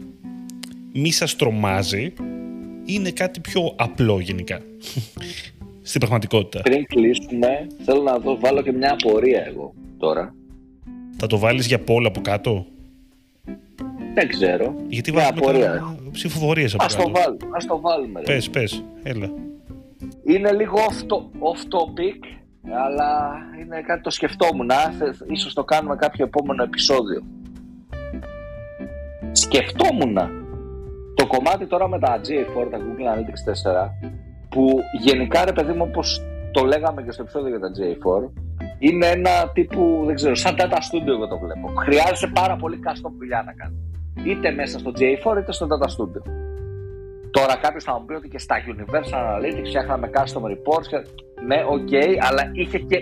Μη 0.92 1.10
σας 1.10 1.36
τρομάζει. 1.36 2.12
Είναι 2.84 3.10
κάτι 3.10 3.40
πιο 3.40 3.72
απλό 3.76 4.20
γενικά 4.20 4.60
στην 5.82 6.00
πραγματικότητα. 6.00 6.62
Πριν 6.62 6.86
κλείσουμε, 6.86 7.66
θέλω 7.84 8.02
να 8.02 8.18
δω, 8.18 8.38
βάλω 8.38 8.62
και 8.62 8.72
μια 8.72 8.96
απορία 9.00 9.44
εγώ 9.46 9.74
τώρα. 9.98 10.34
Θα 11.16 11.26
το 11.26 11.38
βάλεις 11.38 11.66
για 11.66 11.78
πόλα 11.78 12.08
από 12.08 12.20
κάτω; 12.20 12.66
Δεν 14.16 14.28
ξέρω. 14.28 14.74
Γιατί 14.88 15.10
βάζουμε 15.10 15.38
απορία. 15.38 15.96
ψηφοφορίες 16.12 16.74
από 16.74 16.84
ας 16.84 16.96
κάτω. 16.96 17.10
Το 17.10 17.20
βάλουμε, 17.20 17.56
ας 17.56 17.66
το 17.66 17.80
βάλουμε. 17.80 18.20
Πες, 18.20 18.50
πες, 18.50 18.84
έλα. 19.02 19.30
Είναι 20.24 20.52
λίγο 20.52 20.76
off, 20.78 21.14
off 21.48 21.60
topic, 21.76 22.20
αλλά 22.86 23.36
είναι 23.60 23.80
κάτι 23.80 24.02
το 24.02 24.10
σκεφτόμουν. 24.10 24.70
Ίσως 25.26 25.54
το 25.54 25.64
κάνουμε 25.64 25.96
κάποιο 25.96 26.24
επόμενο 26.24 26.62
επεισόδιο. 26.62 27.22
Σκεφτόμουν 29.32 30.14
το 31.14 31.26
κομμάτι 31.26 31.66
τώρα 31.66 31.88
με 31.88 31.98
τα 31.98 32.20
GA4, 32.20 32.70
τα 32.70 32.78
Google 32.78 33.14
Analytics 33.14 33.42
4, 33.84 33.90
που 34.48 34.78
γενικά 35.00 35.44
ρε 35.44 35.52
παιδί 35.52 35.72
μου 35.72 35.84
όπως 35.88 36.22
το 36.52 36.64
λέγαμε 36.64 37.02
και 37.02 37.10
στο 37.10 37.22
επεισόδιο 37.22 37.48
για 37.48 37.60
τα 37.60 37.70
J4 37.78 38.30
είναι 38.78 39.06
ένα 39.06 39.50
τύπου, 39.52 40.02
δεν 40.06 40.14
ξέρω, 40.14 40.34
σαν 40.34 40.54
data 40.58 40.76
studio 40.76 41.08
εγώ 41.08 41.26
το 41.28 41.38
βλέπω. 41.38 41.72
Χρειάζεται 41.76 42.32
πάρα 42.34 42.56
πολύ 42.56 42.78
custom 42.84 43.10
δουλειά 43.18 43.42
να 43.46 43.52
κάνεις. 43.52 43.85
Είτε 44.24 44.50
μέσα 44.50 44.78
στο 44.78 44.92
J4 44.94 45.38
είτε 45.38 45.52
στο 45.52 45.66
data 45.70 45.86
studio. 45.86 46.30
Τώρα 47.30 47.56
κάποιος 47.56 47.84
θα 47.84 47.92
μου 47.92 48.04
πει 48.04 48.14
ότι 48.14 48.28
και 48.28 48.38
στα 48.38 48.56
Universal 48.66 49.14
Analytics 49.14 49.66
φτιάχναμε 49.66 50.10
custom 50.14 50.42
reports. 50.52 50.86
Και... 50.88 50.96
Ναι, 51.46 51.64
ok, 51.68 51.88
okay, 51.90 52.16
αλλά 52.20 52.50
είχε 52.52 52.78
και 52.78 52.96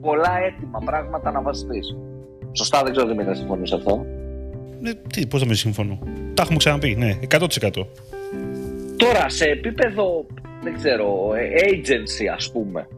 πολλά 0.00 0.38
έτοιμα 0.46 0.78
πράγματα 0.84 1.30
να 1.30 1.42
βασιστεί. 1.42 1.80
Σωστά, 2.52 2.82
δεν 2.82 2.92
ξέρω 2.92 3.06
Δημήτρη, 3.06 3.28
να 3.30 3.34
συμφωνείς 3.34 3.68
σε 3.68 3.74
αυτό. 3.74 4.06
Ναι, 4.80 4.94
τι, 4.94 5.26
πώς 5.26 5.40
να 5.40 5.46
μην 5.46 5.56
συμφωνώ. 5.56 5.98
Τα 6.34 6.42
έχουμε 6.42 6.58
ξαναπεί, 6.58 6.94
ναι, 6.94 7.18
100%. 7.30 7.46
Τώρα, 8.96 9.28
σε 9.28 9.44
επίπεδο 9.44 10.26
δεν 10.62 10.74
ξέρω, 10.74 11.34
ε, 11.34 11.48
agency 11.70 12.26
ας 12.34 12.50
πούμε. 12.52 12.88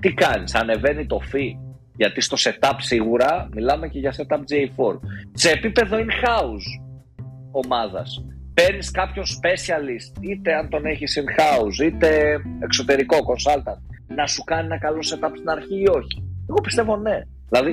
Τι 0.00 0.12
κάνεις, 0.12 0.54
ανεβαίνει 0.54 1.06
το 1.06 1.20
fee; 1.32 1.58
Γιατί 1.96 2.20
στο 2.20 2.36
setup 2.40 2.74
σίγουρα 2.78 3.48
μιλάμε 3.54 3.88
και 3.88 3.98
για 3.98 4.14
setup 4.16 4.36
GA4. 4.36 4.98
Σε 5.32 5.50
επίπεδο 5.50 5.96
in-house 5.96 6.87
ομάδας. 7.50 8.24
Παίρνεις 8.54 8.90
κάποιον 8.90 9.24
specialist, 9.24 10.22
είτε 10.22 10.54
αν 10.54 10.68
τον 10.68 10.86
έχεις 10.86 11.18
in-house, 11.20 11.84
είτε 11.84 12.38
εξωτερικό 12.60 13.16
consultant, 13.16 13.80
να 14.06 14.26
σου 14.26 14.44
κάνει 14.44 14.64
ένα 14.64 14.78
καλό 14.78 14.98
setup 14.98 15.32
στην 15.36 15.48
αρχή 15.50 15.80
ή 15.80 15.88
όχι. 15.88 16.24
Εγώ 16.48 16.60
πιστεύω 16.60 16.96
ναι. 16.96 17.20
Δηλαδή, 17.48 17.70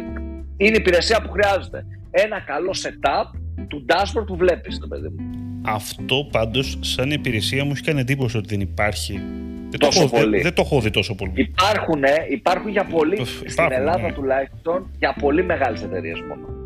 είναι 0.57 0.75
η 0.77 0.79
υπηρεσία 0.79 1.21
που 1.21 1.31
χρειάζεται. 1.31 1.85
Ένα 2.11 2.39
καλό 2.39 2.75
setup 2.83 3.39
του 3.67 3.85
dashboard 3.89 4.25
που 4.25 4.35
βλέπεις, 4.35 4.79
το 4.79 4.87
παιδί 4.87 5.07
μου. 5.07 5.35
Αυτό 5.65 6.27
πάντως, 6.31 6.77
σαν 6.81 7.11
υπηρεσία 7.11 7.65
μου 7.65 7.71
έχει 7.71 7.83
κάνει 7.83 7.99
εντύπωση 7.99 8.37
ότι 8.37 8.47
δεν 8.47 8.59
υπάρχει. 8.59 9.21
Δεν 9.69 9.79
τόσο 9.79 9.99
το, 9.99 10.05
έχω, 10.05 10.23
πολύ. 10.23 10.41
Δεν, 10.41 10.53
το 10.53 10.61
έχω 10.65 10.81
δει 10.81 10.89
τόσο 10.89 11.15
πολύ. 11.15 11.31
Υπάρχουν, 11.35 12.03
υπάρχουν 12.29 12.71
για 12.71 12.83
πολύ. 12.83 13.25
στην 13.25 13.71
Ελλάδα 13.71 14.01
ναι. 14.01 14.13
τουλάχιστον 14.13 14.91
για 14.97 15.15
πολύ 15.19 15.43
μεγάλες 15.43 15.83
εταιρείες 15.83 16.19
μόνο. 16.21 16.64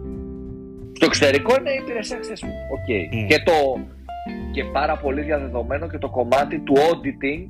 Στο 1.00 1.08
εξωτερικό 1.08 1.56
είναι 1.60 1.72
η 1.72 1.80
υπηρεσία 1.84 2.18
accessible. 2.20 2.60
Okay. 2.78 3.02
Mm. 3.14 3.28
Και, 3.28 3.40
το, 3.46 3.54
και 4.52 4.64
πάρα 4.64 4.96
πολύ 4.98 5.22
διαδεδομένο 5.22 5.90
και 5.90 5.98
το 5.98 6.10
κομμάτι 6.10 6.60
του 6.60 6.74
auditing 6.76 7.46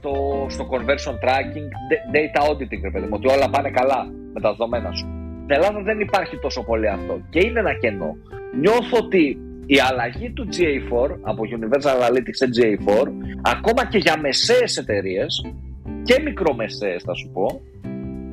το, 0.00 0.12
στο 0.48 0.68
conversion 0.72 1.14
tracking, 1.24 1.68
data 2.14 2.40
auditing, 2.48 2.80
ρε 2.82 2.90
παιδί 2.90 3.06
μου, 3.06 3.16
ότι 3.18 3.28
όλα 3.28 3.50
πάνε 3.50 3.70
καλά 3.70 4.06
με 4.32 4.40
τα 4.40 4.50
δεδομένα 4.50 4.92
σου. 4.92 5.06
Στην 5.44 5.56
Ελλάδα 5.56 5.82
δεν 5.82 6.00
υπάρχει 6.00 6.36
τόσο 6.38 6.64
πολύ 6.64 6.88
αυτό 6.88 7.20
και 7.30 7.40
είναι 7.46 7.58
ένα 7.60 7.74
κενό. 7.74 8.16
Νιώθω 8.60 8.96
ότι 8.96 9.38
η 9.66 9.78
αλλαγή 9.90 10.30
του 10.30 10.48
GA4 10.54 11.16
από 11.22 11.42
Universal 11.56 11.96
Analytics 12.06 12.38
σε 12.42 12.48
GA4 12.56 13.08
ακόμα 13.42 13.86
και 13.86 13.98
για 13.98 14.18
μεσαίες 14.20 14.76
εταιρείες 14.76 15.44
και 16.02 16.20
μικρομεσαίες 16.20 17.02
θα 17.02 17.14
σου 17.14 17.30
πω 17.32 17.60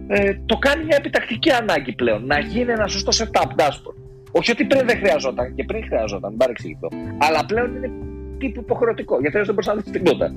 ε, 0.07 0.33
το 0.45 0.57
κάνει 0.57 0.83
μια 0.83 0.97
επιτακτική 0.99 1.51
ανάγκη 1.51 1.93
πλέον 1.95 2.25
να 2.25 2.39
γίνει 2.39 2.71
ένα 2.71 2.87
σωστό 2.87 3.25
setup 3.25 3.61
dashboard 3.61 4.04
όχι 4.37 4.51
ότι 4.51 4.65
πριν 4.65 4.87
δεν 4.87 4.97
χρειαζόταν 4.97 5.55
και 5.55 5.63
πριν 5.63 5.83
χρειαζόταν, 5.83 6.29
μην 6.29 6.37
παρεξηγηθώ 6.37 6.87
αλλά 7.17 7.45
πλέον 7.45 7.75
είναι 7.75 7.91
τύπου 8.37 8.59
υποχρεωτικό 8.59 9.19
γιατί 9.19 9.37
δεν 9.37 9.53
μπορείς 9.53 9.67
να 9.67 9.75
δεις 9.75 9.91
τίποτα 9.91 10.33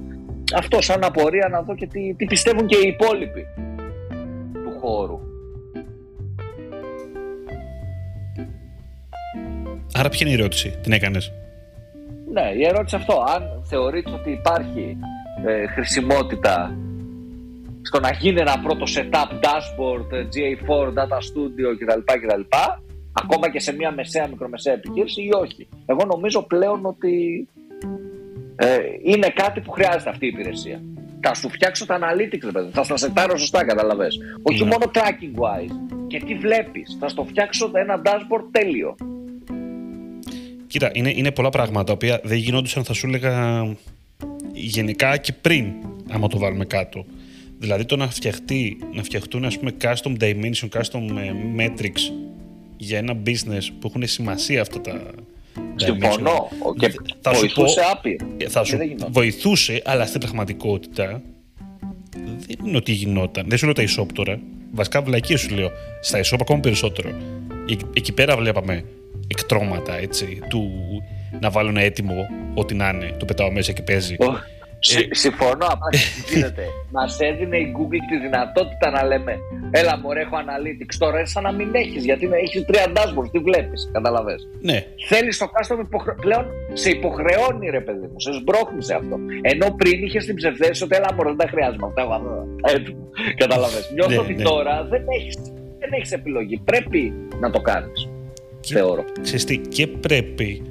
αυτό 0.54 0.80
σαν 0.80 1.04
απορία 1.04 1.48
να 1.48 1.62
δω 1.62 1.74
και 1.74 1.86
τι, 1.86 2.14
τι 2.14 2.24
πιστεύουν 2.24 2.66
και 2.66 2.76
οι 2.76 2.88
υπόλοιποι 2.88 3.46
του 4.52 4.78
χώρου 4.80 5.20
Άρα 9.92 10.08
ποια 10.08 10.26
είναι 10.26 10.36
η 10.36 10.40
ερώτηση, 10.40 10.78
την 10.82 10.92
έκανες; 10.92 11.32
Ναι, 12.32 12.50
η 12.56 12.66
ερώτηση 12.66 12.96
αυτό. 12.96 13.24
Αν 13.34 13.62
θεωρείτε 13.64 14.10
ότι 14.10 14.30
υπάρχει 14.30 14.96
ε, 15.46 15.66
χρησιμότητα 15.66 16.76
στο 17.82 18.00
να 18.00 18.10
γίνει 18.10 18.40
ένα 18.40 18.60
πρώτο 18.62 18.84
setup, 18.96 19.30
dashboard, 19.44 20.12
ε, 20.12 20.26
GA4, 20.34 20.86
data 20.88 21.18
studio 21.28 21.68
κτλ. 21.78 22.00
κτλ 22.26 22.40
ακόμα 23.12 23.50
και 23.50 23.60
σε 23.60 23.72
μια 23.72 23.92
μεσαία 23.92 24.28
μικρομεσαία 24.28 24.74
επιχείρηση 24.74 25.22
ή 25.22 25.30
όχι. 25.32 25.68
Εγώ 25.86 26.04
νομίζω 26.04 26.42
πλέον 26.42 26.86
ότι 26.86 27.46
ε, 28.56 28.78
είναι 29.02 29.28
κάτι 29.28 29.60
που 29.60 29.70
χρειάζεται 29.70 30.10
αυτή 30.10 30.24
η 30.24 30.28
υπηρεσία. 30.28 30.82
Θα 31.20 31.34
σου 31.34 31.48
φτιάξω 31.48 31.86
τα 31.86 31.98
analytics, 31.98 32.52
παιδί. 32.52 32.70
θα 32.72 32.82
στα 32.82 32.96
σετάρω 32.96 33.36
σωστά, 33.36 33.64
καταλαβες. 33.64 34.18
Όχι 34.42 34.64
ναι. 34.64 34.70
μόνο 34.70 34.90
tracking 34.94 35.40
wise. 35.40 35.96
Και 36.06 36.18
τι 36.18 36.34
βλέπεις. 36.34 36.96
Θα 37.00 37.08
στο 37.08 37.24
φτιάξω 37.24 37.70
ένα 37.74 38.02
dashboard 38.04 38.44
τέλειο. 38.50 38.94
Κοίτα, 40.66 40.90
είναι, 40.92 41.12
είναι 41.16 41.30
πολλά 41.30 41.48
πράγματα 41.48 41.84
τα 41.84 41.92
οποία 41.92 42.20
δεν 42.24 42.36
γινόντουσαν, 42.36 42.84
θα 42.84 42.92
σου 42.92 43.06
έλεγα, 43.06 43.64
γενικά 44.52 45.16
και 45.16 45.32
πριν, 45.32 45.72
άμα 46.10 46.28
το 46.28 46.38
βάλουμε 46.38 46.64
κάτω. 46.64 47.04
Δηλαδή 47.58 47.84
το 47.84 47.96
να, 47.96 48.08
φτιαχτεί, 48.08 48.78
να 48.92 49.02
φτιαχτούν 49.02 49.44
ας 49.44 49.58
πούμε 49.58 49.74
custom 49.80 50.16
dimension, 50.20 50.68
custom 50.72 51.02
ε, 51.16 51.32
metrics 51.56 52.27
για 52.78 52.98
ένα 52.98 53.14
business 53.26 53.68
που 53.80 53.86
έχουν 53.86 54.06
σημασία 54.06 54.60
αυτά 54.60 54.80
τα 54.80 55.00
Συμφωνώ. 55.76 56.48
Και 56.78 56.94
θα 57.20 57.32
βοηθούσε 57.32 57.80
άπειρα. 57.92 58.26
Ε, 58.36 58.48
θα 58.48 58.64
σου 58.64 58.78
βοηθούσε, 59.10 59.82
αλλά 59.84 60.06
στην 60.06 60.20
πραγματικότητα 60.20 61.22
δεν 62.46 62.66
είναι 62.66 62.76
ότι 62.76 62.92
γινόταν. 62.92 63.44
Δεν 63.48 63.58
σου 63.58 63.64
λέω 63.64 63.74
τα 63.74 63.82
e 63.82 64.06
τώρα. 64.12 64.40
Βασικά 64.72 65.02
βλακίες 65.02 65.40
σου 65.40 65.54
λέω. 65.54 65.70
Στα 66.00 66.20
e 66.20 66.36
ακόμα 66.40 66.60
περισσότερο. 66.60 67.10
Εκεί 67.92 68.12
πέρα 68.12 68.36
βλέπαμε 68.36 68.84
εκτρώματα 69.28 69.98
έτσι, 69.98 70.38
του 70.48 70.70
να 71.40 71.50
βάλουν 71.50 71.76
έτοιμο 71.76 72.26
ό,τι 72.54 72.74
να 72.74 72.88
είναι. 72.88 73.14
Το 73.18 73.24
πετάω 73.24 73.52
μέσα 73.52 73.72
και 73.72 73.82
παίζει. 73.82 74.16
Ε, 74.18 74.26
συμφωνώ, 75.10 75.66
απλά 75.66 75.90
γίνεται. 76.28 76.62
Μας 76.90 77.20
έδινε 77.20 77.56
η 77.56 77.74
Google 77.76 78.02
τη 78.10 78.18
δυνατότητα 78.18 78.90
να 78.90 79.04
λέμε 79.04 79.38
Έλα, 79.70 79.98
μωρέ, 79.98 80.20
έχω 80.20 80.36
analytics. 80.36 80.96
Τώρα 80.98 81.26
σαν 81.26 81.42
να 81.42 81.52
μην 81.52 81.74
έχεις, 81.74 82.04
γιατί 82.04 82.28
έχεις 82.32 82.64
τρία 82.64 82.86
dashboards. 82.96 83.30
Τι 83.32 83.38
βλέπεις, 83.38 83.90
καταλαβέ. 83.92 84.34
Ναι. 84.60 84.84
Θέλεις 85.08 85.38
το 85.38 85.46
custom 85.54 85.78
υποχρε... 85.80 86.12
πλέον 86.12 86.46
σε 86.72 86.90
υποχρεώνει, 86.90 87.70
ρε 87.70 87.80
παιδί 87.80 88.06
μου, 88.06 88.20
σε 88.20 88.32
σμπρώχνεις 88.32 88.84
σε 88.86 88.94
αυτό. 88.94 89.16
Ενώ 89.42 89.74
πριν 89.76 90.04
είχες 90.04 90.24
την 90.24 90.34
ψευδέστηση 90.34 90.82
ότι 90.82 90.96
έλα, 90.96 91.14
μωρέ, 91.14 91.28
δεν 91.28 91.38
τα 91.38 91.48
χρειάζομαι 91.48 91.86
αυτά. 91.86 92.02
Έτοιμο. 92.74 93.08
Καταλαβέ. 93.36 93.80
Νιώθω 93.94 94.10
ναι, 94.10 94.18
ότι 94.18 94.34
ναι. 94.34 94.42
τώρα 94.42 94.86
δεν 94.90 95.02
έχει 95.18 95.30
δεν 95.78 95.92
έχεις 95.92 96.12
επιλογή. 96.12 96.56
Πρέπει 96.64 97.12
να 97.40 97.50
το 97.50 97.60
κάνεις. 97.60 98.08
Θεωρώ. 98.66 99.04
Ξεστή, 99.22 99.58
και 99.58 99.86
πρέπει 99.86 100.62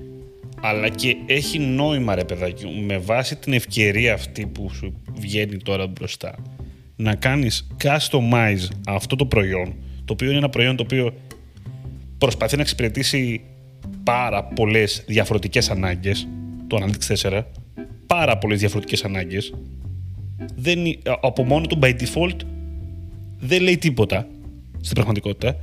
αλλά 0.62 0.90
και 0.90 1.16
έχει 1.26 1.60
νόημα 1.60 2.16
ρε 2.16 2.24
παιδάκι 2.24 2.66
μου 2.66 2.82
με 2.86 2.98
βάση 2.98 3.36
την 3.36 3.54
ευκαιρία 3.54 4.14
αυτή 4.14 4.46
που 4.46 4.70
σου 4.74 5.02
βγαίνει 5.14 5.58
τώρα 5.58 5.88
μπροστά 5.88 6.36
να 6.96 7.16
κάνεις 7.16 7.68
customize 7.84 8.68
αυτό 8.88 9.16
το 9.16 9.26
προϊόν 9.26 9.76
το 10.06 10.14
οποίο 10.14 10.28
είναι 10.28 10.38
ένα 10.38 10.50
προϊόν 10.50 10.76
το 10.76 10.84
οποίο 10.84 11.14
προσπαθεί 12.18 12.56
να 12.56 12.62
εξυπηρετήσει 12.62 13.42
πάρα 14.04 14.44
πολλές 14.44 15.04
διαφορετικές 15.08 15.70
ανάγκες 15.70 16.28
το 16.68 16.78
Analytics 16.82 17.30
4 17.30 17.42
πάρα 18.08 18.38
πολλές 18.38 18.60
διαφορετικές 18.60 19.04
ανάγκες. 19.04 19.54
Δεν, 20.56 20.80
από 21.22 21.44
μόνο 21.44 21.66
του 21.66 21.80
by 21.82 21.94
default 21.94 22.40
δεν 23.40 23.62
λέει 23.62 23.78
τίποτα 23.78 24.28
στην 24.82 24.96
πραγματικότητα. 24.96 25.56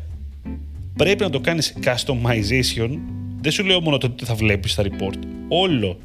Πρέπει 0.97 1.23
να 1.23 1.31
το 1.31 1.41
κάνεις 1.41 1.77
customization 1.85 2.99
δεν 3.45 3.53
σου 3.53 3.65
λέω 3.65 3.81
μόνο 3.81 3.99
το 3.99 4.11
τι 4.11 4.25
θα 4.25 4.35
βλέπεις 4.35 4.73
στα 4.73 4.83
report. 4.83 5.19
Όλο 5.49 5.99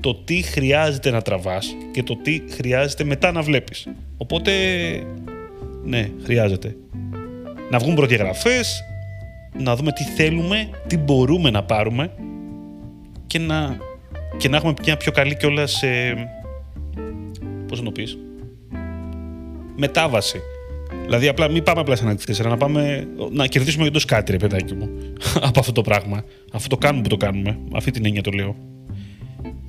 το 0.00 0.14
τι 0.14 0.42
χρειάζεται 0.42 1.10
να 1.10 1.22
τραβάς 1.22 1.76
και 1.92 2.02
το 2.02 2.16
τι 2.16 2.42
χρειάζεται 2.50 3.04
μετά 3.04 3.32
να 3.32 3.42
βλέπεις. 3.42 3.88
Οπότε, 4.16 4.52
ναι, 5.84 6.10
χρειάζεται. 6.22 6.76
Να 7.70 7.78
βγουν 7.78 7.94
προδιαγραφές, 7.94 8.82
να 9.58 9.76
δούμε 9.76 9.92
τι 9.92 10.04
θέλουμε, 10.04 10.70
τι 10.86 10.96
μπορούμε 10.96 11.50
να 11.50 11.62
πάρουμε 11.62 12.12
και 13.26 13.38
να, 13.38 13.76
και 14.36 14.48
να 14.48 14.56
έχουμε 14.56 14.74
μια 14.82 14.96
πιο 14.96 15.12
καλή 15.12 15.36
κιόλας 15.36 15.82
ε, 15.82 16.14
πώς 17.68 17.78
να 17.78 17.84
το 17.84 17.92
πεις, 17.92 18.18
μετάβαση 19.76 20.40
Δηλαδή, 21.10 21.28
απλά 21.28 21.50
μην 21.50 21.62
πάμε 21.62 21.80
απλά 21.80 21.96
σε 21.96 22.04
ένα 22.04 22.18
4, 22.44 22.48
να, 22.48 22.56
πάμε, 22.56 23.08
να 23.32 23.46
κερδίσουμε 23.46 23.84
και 23.84 23.90
το 23.90 23.98
σκάτι, 23.98 24.32
ρε 24.32 24.38
παιδάκι 24.38 24.74
μου, 24.74 24.88
από 25.48 25.60
αυτό 25.60 25.72
το 25.72 25.82
πράγμα. 25.82 26.24
Αυτό 26.52 26.68
το 26.68 26.76
κάνουμε 26.76 27.02
που 27.02 27.08
το 27.08 27.16
κάνουμε. 27.16 27.58
Αυτή 27.74 27.90
την 27.90 28.06
έννοια 28.06 28.22
το 28.22 28.30
λέω. 28.30 28.56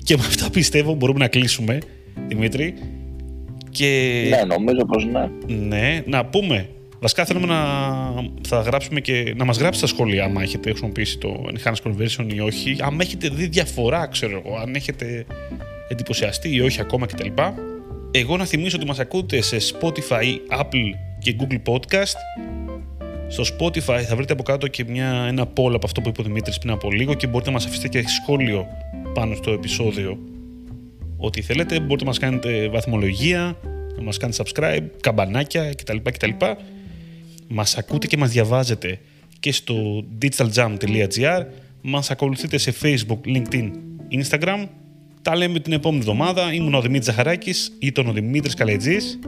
Και 0.04 0.16
με 0.16 0.22
αυτά 0.26 0.50
πιστεύω 0.50 0.94
μπορούμε 0.94 1.18
να 1.18 1.28
κλείσουμε, 1.28 1.78
Δημήτρη. 2.28 2.74
Και... 3.70 4.22
Ναι, 4.30 4.54
νομίζω 4.54 4.84
πως 4.84 5.04
ναι. 5.04 5.28
Ναι, 5.46 6.02
να 6.06 6.24
πούμε. 6.24 6.68
Βασικά 7.00 7.24
θέλουμε 7.24 7.46
να, 7.46 7.60
θα 8.48 8.60
γράψουμε 8.60 9.00
και, 9.00 9.34
να 9.36 9.44
μας 9.44 9.58
γράψει 9.58 9.78
στα 9.78 9.86
σχόλια 9.86 10.24
άμα 10.24 10.42
έχετε 10.42 10.68
χρησιμοποιήσει 10.68 11.18
το 11.18 11.44
Enhanced 11.52 11.90
Conversion 11.90 12.32
ή 12.34 12.40
όχι. 12.40 12.76
Αν 12.80 13.00
έχετε 13.00 13.28
δει 13.28 13.46
διαφορά, 13.46 14.06
ξέρω 14.06 14.42
εγώ, 14.44 14.56
αν 14.56 14.74
έχετε 14.74 15.26
εντυπωσιαστεί 15.88 16.54
ή 16.54 16.60
όχι 16.60 16.80
ακόμα 16.80 17.06
κτλ. 17.06 17.28
Εγώ 18.10 18.36
να 18.36 18.44
θυμίσω 18.44 18.76
ότι 18.76 18.86
μας 18.86 18.98
ακούτε 18.98 19.42
σε 19.42 19.56
Spotify, 19.56 20.58
Apple 20.60 21.11
και 21.22 21.36
Google 21.38 21.72
Podcast. 21.72 22.16
Στο 23.28 23.42
Spotify 23.42 24.00
θα 24.08 24.16
βρείτε 24.16 24.32
από 24.32 24.42
κάτω 24.42 24.68
και 24.68 24.84
μια, 24.88 25.24
ένα 25.28 25.42
poll 25.42 25.72
από 25.74 25.86
αυτό 25.86 26.00
που 26.00 26.08
είπε 26.08 26.20
ο 26.20 26.24
Δημήτρης 26.24 26.58
πριν 26.58 26.72
από 26.72 26.90
λίγο 26.90 27.14
και 27.14 27.26
μπορείτε 27.26 27.50
να 27.50 27.56
μας 27.56 27.66
αφήσετε 27.66 27.88
και 27.88 28.08
σχόλιο 28.08 28.66
πάνω 29.14 29.34
στο 29.34 29.50
επεισόδιο 29.52 30.18
ό,τι 31.16 31.42
θέλετε. 31.42 31.80
Μπορείτε 31.80 32.04
να 32.04 32.10
μας 32.10 32.18
κάνετε 32.18 32.68
βαθμολογία, 32.68 33.56
να 33.96 34.02
μας 34.02 34.16
κάνετε 34.16 34.42
subscribe, 34.42 34.86
καμπανάκια 35.00 35.74
κτλ. 35.74 35.96
κτλ. 36.02 36.30
Μας 37.48 37.76
ακούτε 37.76 38.06
και 38.06 38.16
μας 38.16 38.30
διαβάζετε 38.30 38.98
και 39.40 39.52
στο 39.52 40.04
digitaljam.gr 40.22 41.44
μας 41.82 42.10
ακολουθείτε 42.10 42.58
σε 42.58 42.74
Facebook, 42.82 43.20
LinkedIn, 43.26 43.70
Instagram 44.22 44.66
τα 45.22 45.36
λέμε 45.36 45.60
την 45.60 45.72
επόμενη 45.72 46.00
εβδομάδα. 46.00 46.52
Ήμουν 46.52 46.74
ο 46.74 46.80
Δημήτρης 46.80 47.06
Ζαχαράκης 47.06 47.72
ή 47.78 47.92
τον 47.92 48.06
ο 48.06 48.12
Δημήτρης 48.12 48.54
Καλετζής. 48.54 49.18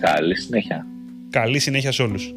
Καλή 0.00 0.36
συνέχεια. 0.36 0.89
Καλή 1.30 1.58
συνέχεια 1.58 1.92
σε 1.92 2.02
όλους. 2.02 2.34